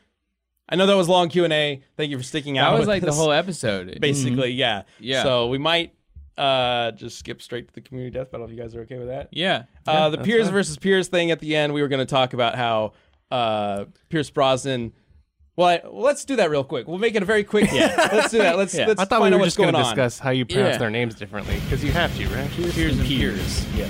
[0.68, 1.82] I know that was long Q and A.
[1.96, 2.72] Thank you for sticking out.
[2.72, 3.98] That was like the whole episode.
[4.00, 4.58] basically, mm-hmm.
[4.58, 4.82] yeah.
[5.00, 5.22] Yeah.
[5.22, 5.94] So we might
[6.38, 9.08] uh just skip straight to the community death battle if you guys are okay with
[9.08, 9.28] that.
[9.32, 9.64] Yeah.
[9.86, 12.54] uh the Pierce versus Pierce thing at the end, we were going to talk about
[12.54, 12.92] how
[13.30, 14.92] uh Pierce Brosnan
[15.56, 16.86] well, I, well, let's do that real quick.
[16.86, 17.68] We'll make it a very quick.
[17.72, 18.56] Yeah, let's do that.
[18.56, 18.86] Let's Yeah.
[18.86, 19.96] let's I thought find we out were what's just going going to on.
[19.96, 20.78] discuss how you pronounce Yeah.
[20.78, 22.48] their names differently because you have to, right?
[22.52, 23.66] Peers and peers.
[23.74, 23.88] Yeah.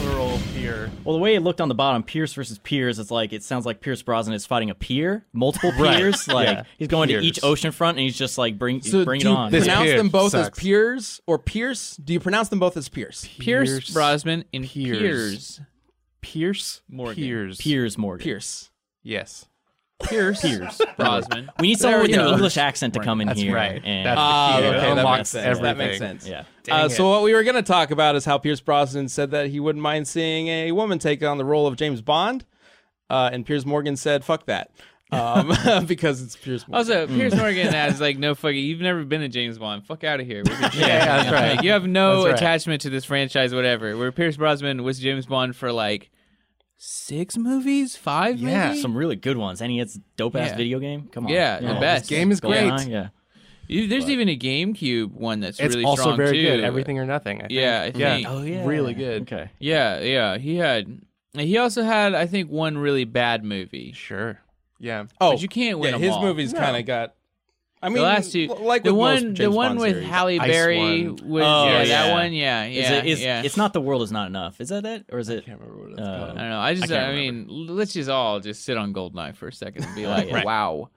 [0.00, 0.90] Plural peer.
[1.04, 3.66] Well, the way it looked on the bottom, Pierce versus Piers, it's like it sounds
[3.66, 5.98] like Pierce Brosnan is fighting a pier, multiple Right.
[5.98, 6.26] piers.
[6.28, 6.62] Like Yeah.
[6.78, 7.22] he's going Piers.
[7.22, 9.52] to each ocean front and he's just like bring So bring do it you on.
[9.52, 10.58] This pronounce Pierce them both as sucks.
[10.58, 11.96] Pierce or Pierce?
[11.96, 13.28] Do you pronounce them both as Pierce?
[13.38, 13.90] Pierce, Pierce.
[13.92, 14.98] Brosnan and Piers.
[14.98, 15.60] Piers.
[16.22, 17.14] Pierce Morgan.
[17.16, 17.58] Piers.
[17.58, 18.22] Piers Morgan.
[18.24, 18.70] Pierce.
[19.02, 19.46] Yes.
[20.02, 20.40] Pierce.
[20.42, 20.80] Piers.
[20.96, 21.50] Brosnan.
[21.58, 22.32] We need someone with an go.
[22.32, 23.54] English accent to come in That's here.
[23.54, 23.80] right.
[23.84, 24.68] And, That's the key.
[24.68, 25.44] okay, It that makes sense.
[25.46, 25.62] everything.
[25.62, 26.26] That makes sense.
[26.26, 26.44] yeah.
[26.70, 29.48] Uh, so what we were going to talk about is how Pierce Brosnan said that
[29.48, 32.44] he wouldn't mind seeing a woman take on the role of James Bond,
[33.08, 34.70] uh, and Piers Morgan said, "Fuck that,"
[35.10, 35.52] um,
[35.86, 36.92] because it's Pierce Morgan.
[36.92, 38.56] Also, Pierce Morgan has like no fucking.
[38.64, 39.84] You've never been a James Bond.
[39.84, 40.42] Fuck out of here.
[40.46, 41.56] We're Yeah, that's right.
[41.56, 42.34] Like, you have no right.
[42.34, 43.96] attachment to this franchise, whatever.
[43.96, 46.10] Where Pierce Brosnan was James Bond for like
[46.82, 48.80] six movies, five, Yeah, maybe?
[48.80, 49.60] Some really good ones.
[49.60, 50.56] And he has dope ass Yeah.
[50.56, 51.08] video game.
[51.12, 51.32] Come on.
[51.32, 52.08] Yeah, the best.
[52.08, 52.64] game is great.
[52.72, 53.08] GoldenEye, Yeah.
[53.68, 56.42] You- There's even a GameCube one that's It's really also strong very too.
[56.42, 56.60] good.
[56.64, 57.38] Everything or nothing.
[57.38, 57.52] I think.
[57.52, 58.26] Yeah, I think.
[58.28, 58.64] Oh yeah.
[58.66, 59.22] Really good.
[59.22, 59.50] Okay.
[59.60, 60.38] Yeah, yeah.
[60.38, 61.02] He had.
[61.34, 63.92] He also had, I think, one really bad movie.
[63.92, 64.40] Sure.
[64.80, 65.04] Yeah.
[65.20, 66.22] oh, but you can't win Yeah, them his all.
[66.22, 67.14] movies kind of got.
[67.82, 70.08] I mean, The last two, like the one, the one Bond with series.
[70.08, 71.28] Halle Berry one.
[71.30, 71.84] was Oh, yeah, yeah.
[72.06, 73.42] that one, yeah, yeah, Is it, is, yeah.
[73.42, 74.60] It's not the world is not enough.
[74.60, 75.46] Is that it, or is it?
[75.46, 76.30] can't remember what it's Uh, called.
[76.38, 76.60] I don't know.
[76.60, 79.84] I just, I I, mean, let's just all just sit on Goldeneye for a second
[79.84, 80.44] and be like, Right.
[80.44, 80.90] wow,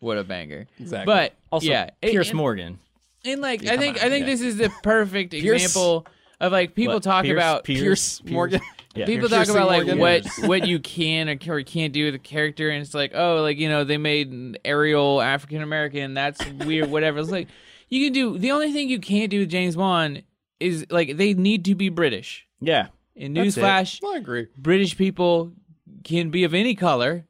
[0.00, 0.66] what a banger.
[0.80, 1.06] Exactly.
[1.06, 2.80] But Also, yeah, Pierce and, Morgan.
[3.24, 4.32] and like, Yeah, I think, on, I think yeah.
[4.32, 6.04] this is the perfect example
[6.40, 7.04] of like people What?
[7.04, 7.38] talk Pierce?
[7.38, 8.18] about Pierce?
[8.20, 8.60] Pierce Morgan.
[8.94, 9.06] Yeah.
[9.06, 9.98] people Pierce talk about like Morgan.
[9.98, 13.42] what what you can or, or can't do with a character, and it's like, oh,
[13.42, 16.14] like you know, they made an Ariel African American.
[16.14, 16.90] That's weird.
[16.90, 17.18] Whatever.
[17.18, 17.48] It's like
[17.88, 18.38] you can do.
[18.38, 20.22] The only thing you can't do with James Bond
[20.60, 22.46] is like they need to be British.
[22.60, 22.88] Yeah.
[23.16, 23.60] In That's it.
[23.60, 24.48] newsflash, I agree.
[24.56, 25.52] British people
[26.02, 27.26] can be of any color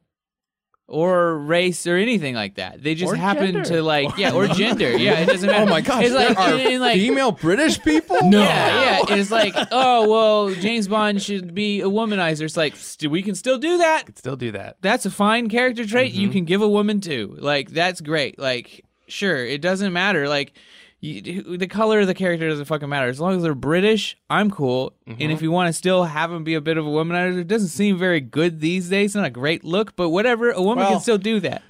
[0.87, 2.83] or race or anything like that.
[2.83, 3.65] They just Or happen gender.
[3.65, 4.97] to like yeah, or gender.
[4.97, 5.63] Yeah, it doesn't matter.
[5.63, 8.19] Oh my gosh, it's like, there are and- and, like female British people.
[8.23, 9.15] yeah, yeah.
[9.17, 12.43] It's like, oh well, James Bond should be a womanizer.
[12.43, 14.07] It's like st- we can still do that.
[14.07, 14.77] Could still do that.
[14.83, 16.33] That's a fine character trait you Mm-hmm.
[16.33, 17.37] can give a woman too.
[17.39, 18.39] Like that's great.
[18.39, 20.29] Like sure, it doesn't matter.
[20.29, 20.53] Like
[21.05, 24.17] you, the color of the character doesn't fucking matter as long as they're British.
[24.31, 24.95] I'm cool.
[25.07, 25.31] And Mm-hmm.
[25.31, 27.69] if you want to still have them be a bit of a womanizer, it doesn't
[27.69, 29.11] seem very good these days.
[29.11, 30.51] It's not a great look, but whatever.
[30.51, 31.63] A woman Well- can still do that.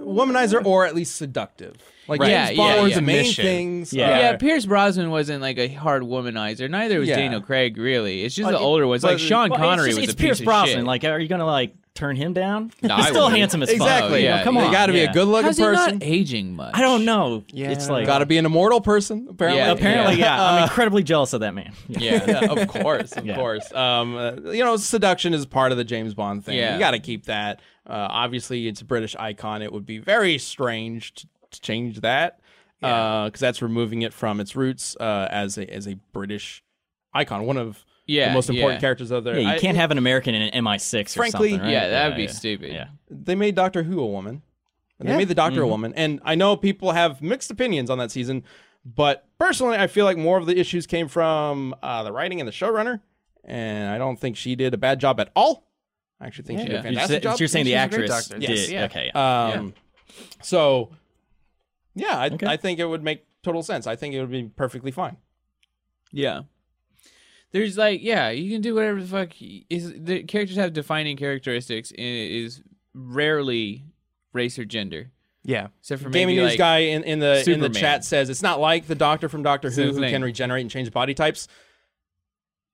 [0.00, 1.76] womanizer or at least seductive.
[2.08, 2.28] Like Right.
[2.30, 2.96] James Yeah, Bond yeah, was yeah.
[2.96, 3.44] the main Mission.
[3.44, 3.92] things.
[3.92, 4.06] Yeah.
[4.06, 6.68] uh, Yeah, Pierce Brosnan wasn't like a hard womanizer.
[6.70, 7.16] Neither was Yeah.
[7.16, 7.76] Daniel Craig.
[7.78, 9.02] Really, it's just Like, the older ones.
[9.04, 10.74] Like Sean Well, Connery it's, just- was it's a Pierce piece Brosnan.
[10.78, 10.86] of shit.
[10.86, 12.70] Like, are you gonna like turn him down?
[12.82, 13.38] No, He's I still wouldn't.
[13.38, 13.76] handsome as fuck.
[13.76, 14.22] Exactly.
[14.22, 14.60] You know, Yeah, come yeah.
[14.60, 14.66] on.
[14.66, 15.10] You got to be Yeah.
[15.10, 15.98] a good-looking How's person.
[15.98, 16.72] not aging much?
[16.74, 17.42] I don't know.
[17.52, 17.70] Yeah.
[17.70, 19.26] It's like Got to be an immortal person.
[19.30, 19.62] Apparently.
[19.62, 20.38] Yeah, apparently, yeah.
[20.40, 21.72] Uh, I'm incredibly jealous of that man.
[21.88, 22.22] Yeah.
[22.28, 23.36] yeah, of course, of Yeah.
[23.36, 23.72] course.
[23.72, 26.58] Um, uh, you know, seduction is part of the James Bond thing.
[26.58, 26.74] Yeah.
[26.74, 27.60] You got to keep that.
[27.88, 29.62] Uh, obviously, it's a British icon.
[29.62, 31.26] It would be very strange to,
[31.56, 32.40] to change that
[32.80, 36.62] because that's removing it from its roots uh, as a as a British
[37.14, 37.44] icon.
[37.46, 38.80] One of Yeah, the most important yeah.
[38.80, 39.34] characters out there.
[39.38, 41.72] Yeah, you I- can't have an American in an MI6 or Frankly, something, right?
[41.72, 42.30] yeah, that would be yeah.
[42.30, 42.72] stupid.
[42.72, 42.88] Yeah.
[43.10, 44.42] they made Doctor Who a woman.
[44.98, 45.18] And They Yeah.
[45.18, 45.64] made the Doctor Mm-hmm.
[45.64, 48.44] a woman, and I know people have mixed opinions on that season,
[48.84, 52.48] but personally, I feel like more of the issues came from uh, the writing and
[52.48, 53.00] the showrunner,
[53.44, 55.66] and I don't think she did a bad job at all.
[56.18, 56.82] I actually think she did a Yeah.
[56.84, 57.38] You're, fantastic job.
[57.40, 58.38] you're saying the she's actress doctor.
[58.38, 58.48] did.
[58.50, 58.70] Yes.
[58.70, 58.84] Yeah.
[58.84, 59.10] Okay.
[59.14, 59.44] yeah.
[59.58, 59.74] Um,
[60.42, 60.90] so
[61.96, 62.46] yeah, I, Okay.
[62.46, 63.86] I think it would make total sense.
[63.88, 65.16] I think it would be perfectly fine.
[66.12, 66.42] Yeah.
[67.52, 69.30] There's like, yeah, you can do whatever the fuck.
[69.40, 73.84] Is the characters have defining characteristics, and it is rarely
[74.32, 75.10] race or gender,
[75.42, 75.68] Yeah.
[75.80, 78.42] except for Gaming maybe news like, guy in, in the in the chat says it's
[78.42, 81.48] not like the Doctor from Doctor Who who can regenerate and change body types.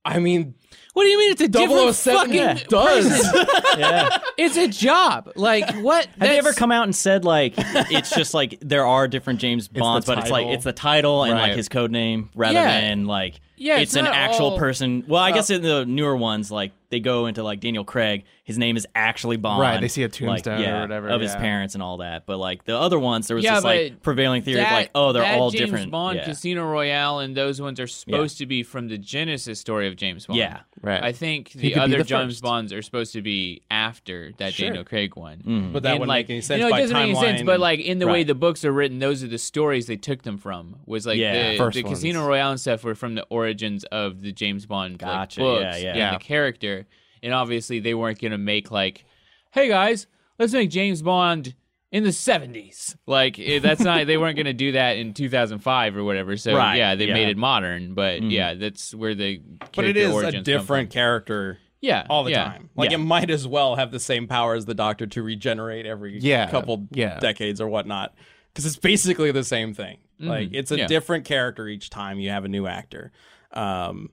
[0.04, 0.54] I mean,
[0.94, 3.34] What do you mean it's a different 007 fucking yeah, does.
[3.78, 4.18] yeah.
[4.36, 5.32] It's a job.
[5.36, 6.04] Like what?
[6.06, 9.68] Have they ever come out and said like it's just like there are different James
[9.68, 10.54] Bonds, but it's like title.
[10.54, 11.56] it's the title and like Right.
[11.56, 12.80] his code name rather Yeah.
[12.82, 15.04] than like Yeah, it's, it's an not actual all- person.
[15.08, 18.58] Well, I guess in the newer ones, like they go into like Daniel Craig, his
[18.58, 19.60] name is actually Bond.
[19.62, 21.40] Right, they see a like, tombstone or yeah, whatever, of his yeah.
[21.40, 22.26] parents and all that.
[22.26, 24.90] But like the other ones, there was Yeah, this but like prevailing theory of like,
[24.94, 25.90] oh, they're that all James different.
[25.90, 26.24] Bond, yeah.
[26.26, 30.26] Casino Royale, and those ones are supposed to be from the Genesis story of James
[30.26, 30.38] Bond.
[30.38, 30.60] Yeah.
[30.82, 31.02] Right.
[31.02, 32.42] I think the other the James first.
[32.42, 34.66] Bonds are supposed to be after that Sure.
[34.66, 35.38] Daniel Craig one.
[35.38, 35.72] Mm.
[35.72, 37.14] but that And, wouldn't like, make any sense You know, it by doesn't make any
[37.14, 39.86] sense, timeline but like in the way the books are written, those are the stories
[39.86, 40.76] they took them from.
[40.86, 41.52] Was like Yeah.
[41.52, 41.84] the, First the.
[41.84, 45.76] Casino Royale and stuff were from the origins of the James Bond like, books yeah,
[45.76, 45.88] yeah.
[45.90, 46.12] and Yeah.
[46.14, 46.86] the character.
[47.22, 49.04] And obviously, they weren't going to make like,
[49.52, 50.08] hey guys,
[50.40, 51.54] let's make James Bond
[51.92, 52.96] in the 70s.
[53.06, 56.36] Like that's not they weren't going to do that in 2005 or whatever.
[56.36, 57.14] So Right, yeah, they yeah.
[57.14, 59.40] made it modern, but yeah, that's where the
[59.76, 62.44] but it is a different character yeah all the yeah.
[62.44, 62.70] time.
[62.74, 62.96] Like Yeah.
[62.96, 66.50] it might as well have the same power as the Doctor to regenerate every Yeah,
[66.50, 67.18] couple yeah.
[67.20, 68.14] decades or whatnot,
[68.52, 69.98] because it's basically the same thing.
[70.18, 70.80] Like it's a Mm-hmm.
[70.82, 70.86] yeah.
[70.86, 73.10] different character each time you have a new actor.
[73.50, 74.10] Um,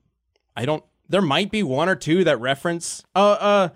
[0.55, 0.83] I don't.
[1.07, 3.03] There might be one or two that reference.
[3.15, 3.69] Uh, uh,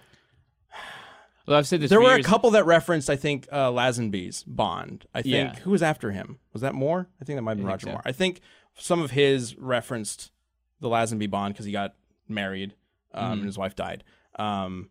[1.46, 1.90] Well, I've said this.
[1.90, 2.26] there were years.
[2.26, 3.10] a couple that referenced.
[3.10, 5.06] I think uh, Lazenby's Bond.
[5.14, 5.56] I think Yeah.
[5.62, 6.40] who was after him?
[6.54, 7.10] Was that Moore?
[7.22, 7.92] I think that might have been Roger so.
[7.92, 8.02] Moore.
[8.06, 8.40] I think
[8.78, 10.32] some of his referenced
[10.80, 11.96] the Lazenby Bond because he got
[12.30, 12.76] married
[13.14, 13.34] um, Mm-hmm.
[13.34, 14.04] and his wife died.
[14.38, 14.90] Um,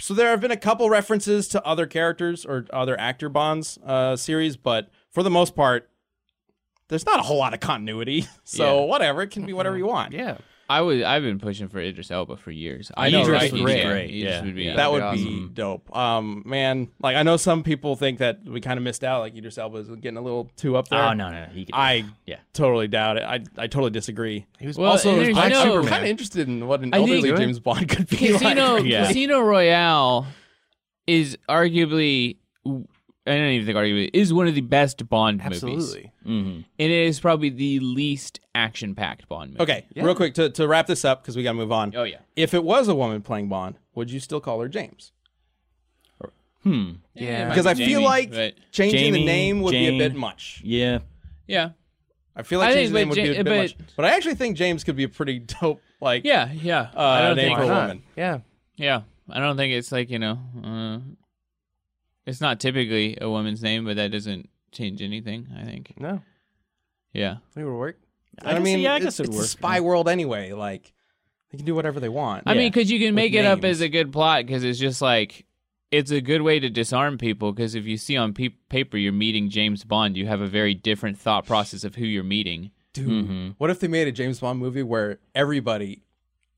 [0.00, 4.16] so there have been a couple references to other characters or other actor Bonds uh,
[4.16, 5.90] series, but for the most part,
[6.88, 8.26] there's not a whole lot of continuity.
[8.44, 8.86] So Yeah.
[8.86, 10.12] whatever, it can be whatever you want.
[10.14, 10.38] Yeah.
[10.70, 12.92] I was I've been pushing for Idris Elba for years.
[12.96, 13.52] I know, Idris right?
[13.52, 13.82] would Great.
[13.82, 14.42] be Great, Idris yeah.
[14.44, 14.76] would be Yeah.
[14.76, 15.50] That would That'd be be awesome.
[15.52, 15.96] dope.
[15.96, 19.20] Um, man, like I know some people think that we kind of missed out.
[19.20, 21.02] Like Idris Elba is getting a little too up there.
[21.02, 21.50] Oh no, no, no.
[21.52, 22.36] He could, I yeah.
[22.52, 23.24] totally doubt it.
[23.24, 24.46] I I totally disagree.
[24.60, 26.98] He was Well, also, and there's I'm no- kind of interested in what an I
[26.98, 28.84] think- elderly James Bond could be Casino like.
[28.90, 29.06] Yeah.
[29.08, 30.26] Casino Royale
[31.06, 32.36] is arguably
[33.26, 36.12] I don't even think arguably is one of the best Bond movies, absolutely.
[36.24, 39.62] hmm and it is probably the least action-packed Bond movie.
[39.62, 41.94] Okay, real quick to, to wrap this up because we got to move on.
[41.94, 42.18] Oh yeah.
[42.36, 45.12] If it was a woman playing Bond, would you still call her James?
[46.62, 46.92] Hmm.
[47.14, 47.48] Yeah.
[47.48, 49.98] Because I Jamie, feel like but- changing the name would Jane.
[49.98, 50.60] be a bit much.
[50.64, 50.98] Yeah.
[51.46, 51.70] yeah,
[52.36, 53.78] I feel like I changing think, the name but would be a Ja- bit much.
[53.78, 56.90] but- But I actually think James could be a pretty dope, like, yeah, yeah.
[56.94, 58.02] uh, I don't name think for a woman.
[58.16, 58.40] Yeah.
[58.76, 60.98] Yeah, I don't think it's like you know, uh,
[62.26, 65.48] it's not typically a woman's name, but that doesn't change anything.
[65.56, 65.94] I think.
[65.98, 66.22] No.
[67.12, 67.98] Yeah, We would work.
[68.44, 70.52] I, can mean, see- yeah, I it's, guess it would it's a spy world anyway.
[70.52, 70.92] Like,
[71.50, 72.44] they can do whatever they want.
[72.46, 72.58] I Yeah.
[72.60, 75.44] mean, because you can make it up as a good plot because it's just like
[75.90, 77.52] it's a good way to disarm people.
[77.52, 80.72] Because if you see on pe- paper you're meeting James Bond, you have a very
[80.72, 82.70] different thought process of who you're meeting.
[82.92, 83.48] Dude, Mm-hmm.
[83.58, 86.02] what if they made a James Bond movie where everybody,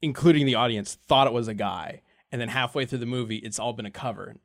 [0.02, 3.58] including the audience, thought it was a guy, and then halfway through the movie, it's
[3.58, 4.36] all been a cover.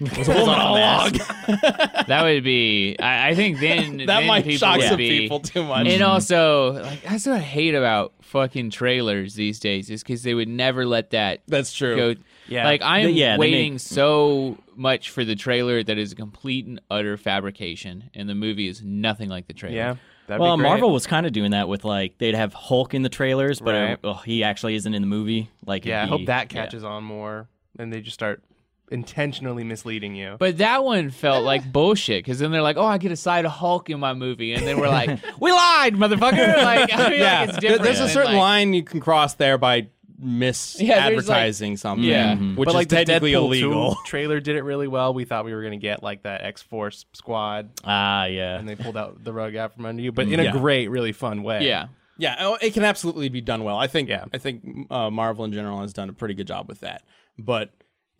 [0.00, 1.18] It was a whole monologue.
[2.08, 2.96] That would be.
[2.98, 5.86] I, I think then that then might people shock some be, people too much.
[5.86, 10.34] And also, like that's what I hate about fucking trailers these days is because they
[10.34, 12.14] would never let that That's true.
[12.14, 12.20] go.
[12.48, 12.64] Yeah.
[12.64, 16.16] Like I am They- yeah, waiting make- so much for the trailer that is a
[16.16, 19.76] complete and utter fabrication, and the movie is nothing like the trailer.
[19.76, 19.94] Yeah.
[20.26, 20.56] That'd well.
[20.56, 23.74] Marvel was kind of doing that with like they'd have Hulk in the trailers, but
[23.74, 23.92] Right.
[24.04, 25.50] uh, oh, he actually isn't in the movie.
[25.66, 26.62] Like, Yeah, I hope be- that yeah.
[26.64, 27.48] catches on more.
[27.78, 28.42] And they just start
[28.90, 30.36] intentionally misleading you.
[30.38, 33.44] But that one felt like bullshit because then they're like, "Oh, I get a side
[33.44, 37.20] of Hulk in my movie," and then we're like, "We lied, motherfucker!" Like, I mean,
[37.20, 37.82] yeah, like, it's different.
[37.82, 39.88] there's a certain like- line you can cross there by
[40.22, 42.34] misadvertising something, Yeah.
[42.34, 42.56] Mhm.
[42.56, 43.96] which but is like the technically Deadpool illegal.
[44.06, 45.14] trailer did it really well.
[45.14, 48.58] We thought we were gonna get like that X Force squad, Ah, yeah.
[48.58, 50.52] and they pulled out the rug out from under you, but in a Yeah.
[50.52, 51.66] great, really fun way.
[51.66, 51.86] Yeah,
[52.18, 53.78] Yeah, oh, it can absolutely be done well.
[53.78, 54.08] I think.
[54.10, 54.26] Yeah.
[54.32, 57.02] I think uh, Marvel in general has done a pretty good job with that.
[57.38, 57.70] But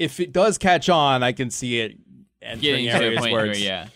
[0.00, 1.96] if it does catch on, I can see it
[2.42, 3.88] entering getting areas where where, it's, yeah,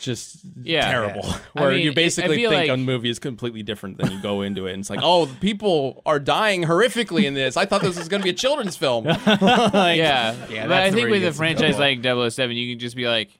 [0.00, 0.90] just Yeah.
[0.90, 1.22] terrible.
[1.24, 1.38] Yeah.
[1.56, 4.10] I Where mean, you I- I basically think like- a movie is completely different than
[4.10, 4.72] you go into it.
[4.74, 7.56] And it's like, oh, the people are dying horrifically in this.
[7.56, 9.04] I thought this was going to be a children's film.
[9.26, 12.02] Like, yeah, Yeah, but I think with a franchise terrible.
[12.24, 13.30] like 007, you can just be like,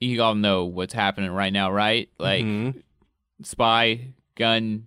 [0.00, 2.08] you all know what's happening right now, right?
[2.18, 2.78] Like Mm-hmm.
[3.44, 4.86] spy, gun,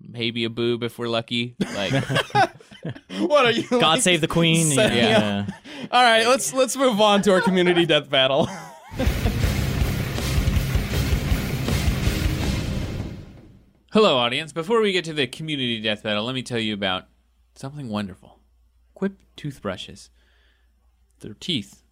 [0.00, 1.54] maybe a boob if we're lucky.
[1.74, 1.92] Like,
[3.18, 3.68] What are you?
[3.68, 4.66] God like, save the queen.
[4.66, 5.46] Sa- yeah.
[5.90, 8.46] All right, let's let's move on to our community death battle.
[13.92, 14.52] hello, audience.
[14.52, 17.06] Before we get to the community death battle, let me tell you about
[17.54, 18.40] something wonderful.
[18.94, 20.10] Quip toothbrushes.
[21.20, 21.82] They're teeth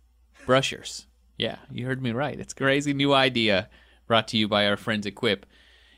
[0.46, 1.06] brushers.
[1.38, 2.38] Yeah, you heard me right.
[2.38, 3.68] It's a crazy new idea
[4.06, 5.46] brought to you by our friends at Quip.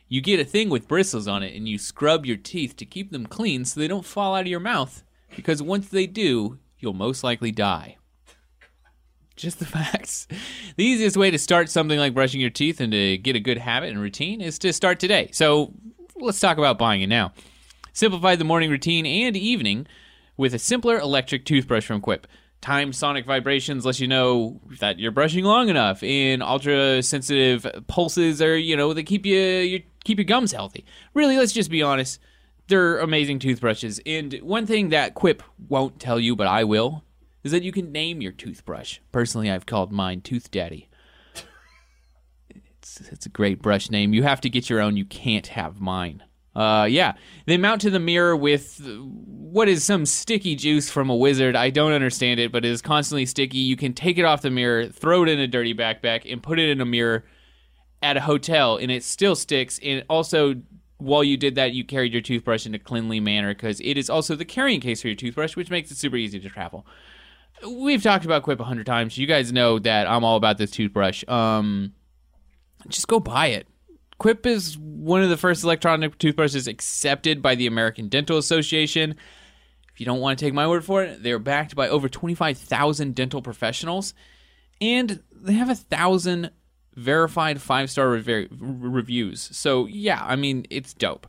[0.08, 3.10] You get a thing with bristles on it and you scrub your teeth to keep
[3.10, 5.02] them clean so they don't fall out of your mouth.
[5.34, 7.96] Because once they do, you'll most likely die.
[9.34, 10.28] Just the facts.
[10.76, 13.58] The easiest way to start something like brushing your teeth and to get a good
[13.58, 15.30] habit and routine is to start today.
[15.32, 15.74] So
[16.14, 17.32] let's talk about buying it now.
[17.92, 19.86] Simplify the morning routine and evening
[20.36, 22.26] with a simpler electric toothbrush from Quip.
[22.60, 28.42] Time sonic vibrations lets you know that you're brushing long enough, and ultra sensitive pulses
[28.42, 30.84] are, you know, they keep you, you keep your gums healthy.
[31.14, 32.18] Really, let's just be honest.
[32.68, 34.00] They're amazing toothbrushes.
[34.04, 37.04] And one thing that Quip won't tell you, but I will,
[37.44, 38.98] is that you can name your toothbrush.
[39.12, 40.88] Personally, I've called mine Tooth Daddy.
[42.48, 44.12] It's, it's a great brush name.
[44.12, 44.96] You have to get your own.
[44.96, 46.24] You can't have mine.
[46.56, 47.12] Uh, yeah.
[47.44, 51.54] They mount to the mirror with what is some sticky juice from a wizard.
[51.54, 53.58] I don't understand it, but it is constantly sticky.
[53.58, 56.58] You can take it off the mirror, throw it in a dirty backpack, and put
[56.58, 57.26] it in a mirror
[58.02, 59.78] at a hotel, and it still sticks.
[59.82, 60.54] And also,
[60.96, 64.08] while you did that, you carried your toothbrush in a cleanly manner because it is
[64.08, 66.86] also the carrying case for your toothbrush, which makes it super easy to travel.
[67.68, 69.18] We've talked about Quip a hundred times.
[69.18, 71.22] You guys know that I'm all about this toothbrush.
[71.28, 71.92] Um,
[72.88, 73.66] just go buy it.
[74.18, 79.14] Quip is one of the first electronic toothbrushes accepted by the American Dental Association.
[79.92, 83.14] If you don't want to take my word for it, they're backed by over 25,000
[83.14, 84.14] dental professionals,
[84.80, 86.50] and they have a thousand
[86.94, 89.48] verified five star rev- reviews.
[89.52, 91.26] So, yeah, I mean, it's dope.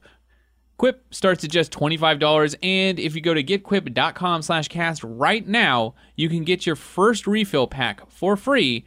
[0.77, 5.95] Quip starts at just $25, and if you go to getquip.com slash cast right now,
[6.15, 8.85] you can get your first refill pack for free.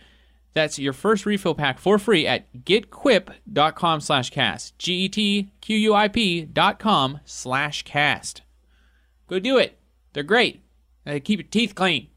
[0.53, 4.76] That's your first refill pack for free at getquip.com slash cast.
[4.78, 8.42] G-E-T-Q-U-I-P dot com slash cast.
[9.28, 9.78] Go do it.
[10.12, 10.62] They're great.
[11.05, 12.09] They keep your teeth clean.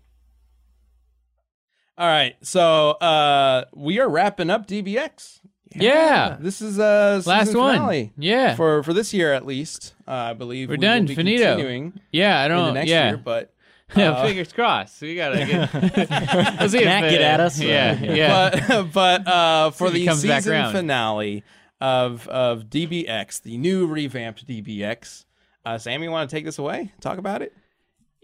[1.95, 5.39] All right, so uh, we are wrapping up DBX.
[5.75, 6.37] Yeah.
[6.39, 8.11] This is uh Last one.
[8.17, 8.55] Yeah.
[8.55, 9.93] for for this year at least.
[10.07, 11.01] Uh, I believe We're we done.
[11.01, 11.55] Will be Finito.
[11.55, 12.73] Continuing Yeah, I don't know.
[12.73, 13.07] next yeah.
[13.09, 13.53] year, but
[13.95, 15.01] yeah, fingers crossed.
[15.01, 15.73] We gotta get.
[16.59, 17.59] Let's see Matt, get uh, at us.
[17.59, 18.65] Yeah, yeah.
[18.67, 21.43] but but uh, for if the season finale
[21.79, 25.25] of of DBX, the new revamped DBX.
[25.65, 26.91] Uh, Sam, you want to take this away?
[26.99, 27.53] Talk about it.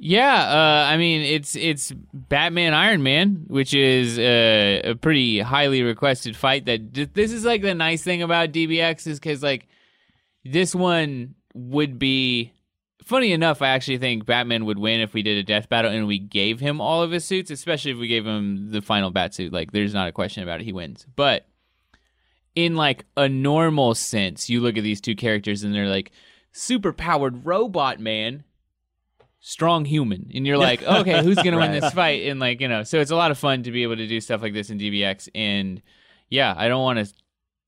[0.02, 5.84] Yeah, uh, I mean it's it's Batman Iron Man, which is uh, a pretty highly
[5.84, 6.66] requested fight.
[6.66, 9.68] That this is like the nice thing about DBX is because like
[10.46, 12.54] this one would be
[13.10, 13.62] funny enough.
[13.62, 16.60] I actually think Batman would win if we did a death battle and we gave
[16.60, 19.52] him all of his suits, especially if we gave him the final bat suit.
[19.52, 21.06] Like there's not a question about it, he wins.
[21.16, 21.48] But
[22.56, 26.12] in like a normal sense, you look at these two characters and they're like
[26.52, 28.44] super powered robot man
[29.42, 32.84] strong human and you're like okay who's gonna win this fight and like you know
[32.84, 34.78] so it's a lot of fun to be able to do stuff like this in
[34.78, 35.82] dbx and
[36.28, 37.14] yeah i don't want to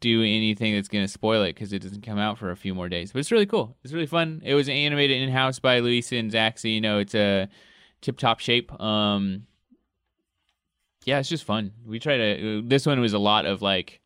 [0.01, 2.89] do anything that's gonna spoil it because it doesn't come out for a few more
[2.89, 3.13] days.
[3.13, 3.77] But it's really cool.
[3.83, 4.41] It's really fun.
[4.43, 7.47] It was animated in-house by luisa and zach so you know it's a
[8.01, 8.71] tip-top shape.
[8.81, 9.47] Um
[11.05, 11.71] yeah it's just fun.
[11.85, 14.01] We try to this one was a lot of like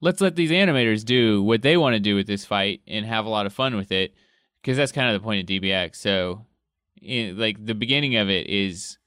[0.00, 3.24] let's let these animators do what they want to do with this fight and have
[3.24, 4.14] a lot of fun with it
[4.60, 5.96] because that's kind of the point of DBX.
[5.96, 6.46] So,
[7.02, 8.98] in, like the beginning of it is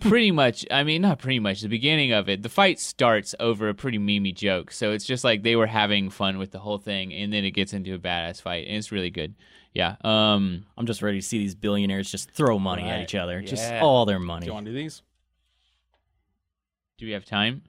[0.00, 0.66] pretty much.
[0.70, 1.60] I mean, not pretty much.
[1.60, 4.70] The beginning of it, the fight starts over a pretty memey joke.
[4.72, 7.52] So it's just like they were having fun with the whole thing, and then it
[7.52, 9.34] gets into a badass fight, and it's really good.
[9.72, 9.96] Yeah.
[10.02, 10.64] Um.
[10.76, 13.42] I'm just ready to see these billionaires just throw money at each other.
[13.42, 14.46] Just all their money.
[14.46, 14.46] Do money.
[14.46, 15.02] you want to do these
[16.98, 17.62] Do we have time?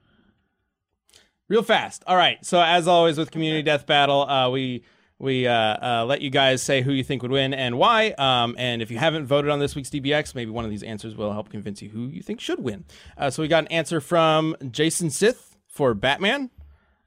[1.49, 2.03] real fast?
[2.07, 2.43] All right.
[2.45, 4.83] So as always with community death battle, uh, we
[5.19, 8.11] we uh, uh, let you guys say who you think would win and why.
[8.11, 11.15] Um, and if you haven't voted on this week's DBX, maybe one of these answers
[11.15, 12.85] will help convince you who you think should win.
[13.17, 16.51] Uh, so we got an answer from Jason Sith for Batman.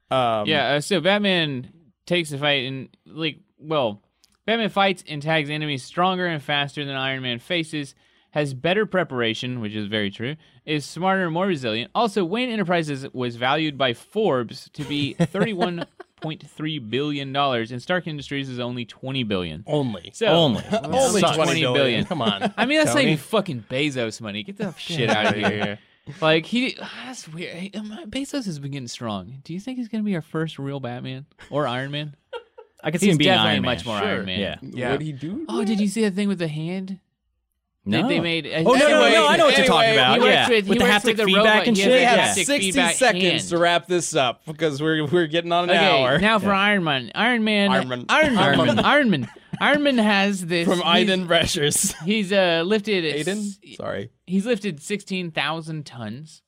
[0.09, 1.71] Um, Yeah, uh, so Batman
[2.05, 4.01] takes the fight and like well,
[4.45, 7.95] Batman fights and tags enemies stronger and faster than Iron Man faces.
[8.31, 10.35] has better preparation, which is very true,
[10.65, 11.91] is smarter and more resilient.
[11.93, 15.13] Also, Wayne Enterprises was valued by Forbes to be
[16.21, 19.63] $31.3 billion, and Stark Industries is only $20 billion.
[19.67, 20.11] Only.
[20.13, 20.63] So, Only.
[20.83, 21.35] only Sucks.
[21.37, 22.05] 20 billion.
[22.05, 22.53] Come on.
[22.57, 23.11] I mean, that's Tony.
[23.11, 24.43] like fucking Bezos money.
[24.43, 25.79] Get the shit out of here.
[26.19, 27.55] Like he, that's weird.
[27.55, 29.41] Hey, um, Bezos has been getting strong.
[29.43, 32.15] Do you think he's gonna be our first real Batman or Iron Man?
[32.83, 33.75] I could see He's him being definitely Iron Man.
[33.75, 34.07] much more Sure.
[34.07, 34.39] Iron Man.
[34.39, 34.55] Yeah.
[34.61, 34.91] Yeah.
[34.91, 35.45] What'd he do?
[35.47, 36.99] Oh, did you see that thing with the hand?
[37.83, 38.07] No.
[38.07, 38.45] They, they made.
[38.47, 39.27] Oh no, no, no!
[39.27, 40.19] I know what you're talking about.
[40.21, 41.67] he yeah, with- he with the haptic with the feedback robot.
[41.67, 42.07] and He shit.
[42.07, 43.41] has We have 60 seconds hand.
[43.49, 46.19] to wrap this up because we're we're getting on an Okay, hour.
[46.19, 47.11] now for Iron Man.
[47.15, 47.71] Iron Man.
[47.71, 48.05] Iron Man.
[48.09, 48.37] Iron Man.
[48.39, 48.75] Iron Iron Man.
[48.75, 48.85] Man.
[48.85, 49.29] Iron Man.
[49.59, 51.95] Iron Man has this From he's- Aiden Breshers.
[52.05, 53.03] He's uh lifted.
[53.15, 53.75] Aiden?
[53.75, 54.11] Sorry.
[54.27, 56.43] He's lifted 16,000 tons.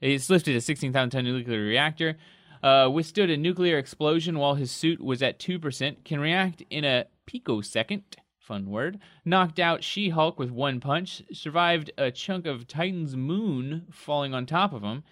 [0.00, 2.16] He's lifted a 16,000 ton nuclear reactor.
[2.62, 6.04] Uh, withstood a nuclear explosion while his suit was at 2%.
[6.04, 8.02] Can react in a picosecond.
[8.46, 9.00] Fun word.
[9.24, 11.20] Knocked out She Hulk with one punch.
[11.32, 15.02] Survived a chunk of Titan's moon falling on top of him.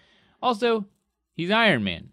[0.41, 0.85] Also,
[1.35, 2.11] he's Iron Man.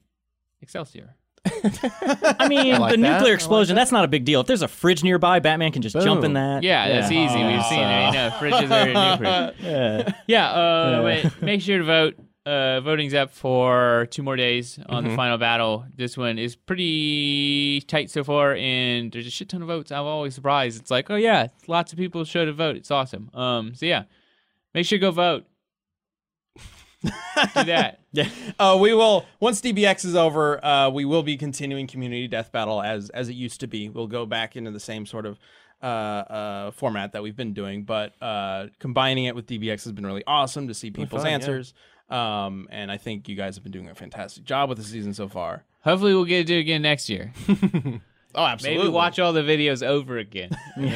[0.60, 1.14] Excelsior.
[1.46, 3.12] I mean, like the that.
[3.12, 4.40] I nuclear like explosion, that's not a big deal.
[4.40, 6.64] If there's a fridge nearby, Batman can just jump in that.
[6.64, 7.44] Yeah, that's easy.
[7.44, 8.06] We've seen it.
[8.06, 9.54] You know, fridges are nuclear.
[9.60, 10.12] Yeah.
[10.26, 11.22] Yeah, uh, Yeah.
[11.30, 12.18] but make sure to vote.
[12.44, 15.86] Uh, voting's up for two more days on the final battle.
[15.94, 19.92] This one is pretty tight so far, and there's a shit ton of votes.
[19.92, 20.80] I'm always surprised.
[20.80, 22.74] It's like, oh yeah, lots of people showed a vote.
[22.74, 23.30] It's awesome.
[23.32, 24.04] Um, so yeah,
[24.74, 25.44] make sure to go vote.
[27.04, 27.10] Do
[27.64, 27.98] that.
[28.14, 28.28] Yeah.
[28.58, 30.62] Uh, we will once DBX is over.
[30.62, 33.88] Uh, we will be continuing community death battle as as it used to be.
[33.88, 35.38] We'll go back into the same sort of
[35.82, 40.04] uh, uh, format that we've been doing, but uh, combining it with DBX has been
[40.04, 41.34] really awesome to see people's fun, yeah.
[41.36, 41.72] answers.
[42.12, 45.14] Um, and I think you guys have been doing a fantastic job with the season
[45.14, 45.64] so far.
[45.84, 47.32] Hopefully, we'll get to do it again next year.
[48.34, 48.84] Oh, absolutely.
[48.84, 50.56] Maybe watch all the videos over again.
[50.78, 50.88] Maybe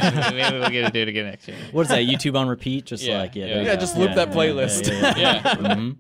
[0.59, 1.59] we'll get to do it again next year.
[1.71, 1.99] What is that?
[1.99, 2.87] YouTube on repeat?
[2.87, 3.45] Just Yeah, like, yeah.
[3.45, 3.53] yeah.
[3.53, 3.81] there you Yeah, go.
[3.83, 4.89] just loop that playlist.
[4.91, 5.01] Yeah.
[5.01, 5.43] yeah, yeah.
[5.45, 5.55] Yeah.
[5.75, 5.97] Mhm.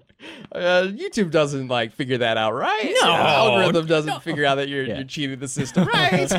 [0.51, 0.59] Uh,
[0.97, 2.85] YouTube doesn't like figure that out, right?
[3.03, 3.07] No.
[3.09, 4.95] The algorithm doesn't figure out that you're Yeah.
[4.95, 6.31] you're cheating the system, right?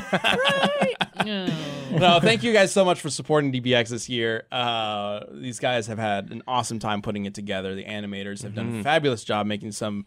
[1.23, 1.47] No.
[1.99, 4.45] No, thank you guys so much for supporting DBX this year.
[4.51, 7.75] Uh, these guys have had an awesome time putting it together.
[7.75, 10.05] The animators have done a fabulous job making some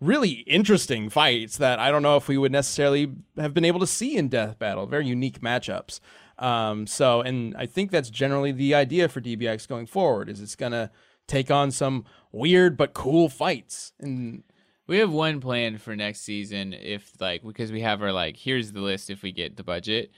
[0.00, 3.86] really interesting fights that I don't know if we would necessarily have been able to
[3.86, 4.86] see in Death Battle.
[4.86, 6.00] Very unique matchups.
[6.38, 10.28] Um, so, and I think that's generally the idea for DBX going forward.
[10.28, 10.90] Is it's gonna
[11.28, 14.42] take on some weird but cool fights and
[14.88, 18.72] We have one plan for next season if like because we have our like here's
[18.72, 20.10] the list if we get the budget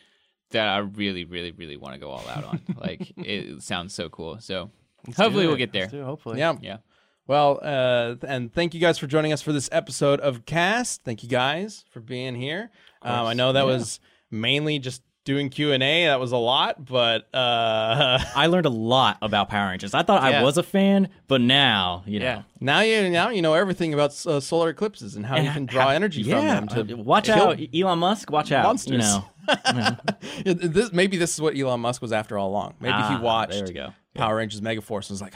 [0.50, 2.60] that I really really really want to go all out on.
[2.76, 4.38] like it sounds so cool.
[4.40, 4.70] So
[5.16, 5.86] hopefully we'll get there.
[5.86, 6.38] Do it, hopefully.
[6.38, 6.78] yeah, Yeah.
[7.26, 11.04] Well, uh, and thank you guys for joining us for this episode of Cast.
[11.04, 12.70] Thank you guys for being here.
[13.00, 13.98] Um, I know that was
[14.30, 16.06] mainly just doing Q and A.
[16.06, 19.94] That was a lot, but uh, I learned a lot about Power Rangers.
[19.94, 20.40] I thought Yeah.
[20.40, 22.24] I was a fan, but now, you know.
[22.26, 22.42] Yeah.
[22.60, 25.88] now you now you know everything about uh, solar eclipses and how you can draw
[25.90, 28.30] energy yeah, from them to uh, watch out, Elon Musk.
[28.30, 28.92] Watch out, monsters.
[28.92, 29.94] You know,
[30.44, 32.74] this, maybe this is what Elon Musk was after all along.
[32.80, 33.92] Maybe Ah, he watched There we go.
[34.14, 35.34] Power Rangers Megaforce and was like,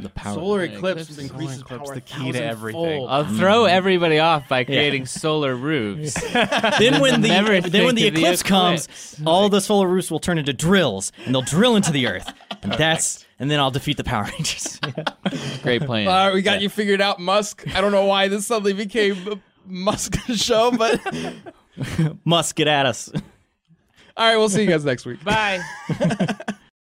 [0.00, 0.34] The power.
[0.34, 2.80] solar Yeah, eclipse eclipse- increases solar eclipse, power the key to everything.
[2.82, 3.10] thousandfold.
[3.10, 3.36] I'll mm-hmm.
[3.38, 6.14] throw everybody off by creating solar roofs.
[6.32, 9.20] then when the Never then when the think of the eclipse comes, eclipse.
[9.26, 12.72] all the solar roofs will turn into drills, and they'll drill into the earth, and
[12.72, 14.80] that's and then I'll defeat the Power Rangers.
[15.62, 16.08] Great plan.
[16.08, 17.64] All right, we got you figured out, Musk.
[17.74, 21.00] I don't know why this suddenly became a Musk show, but
[22.24, 23.10] Musk, get at us.
[24.16, 25.22] all right, we'll see you guys next week.
[25.24, 25.60] Bye.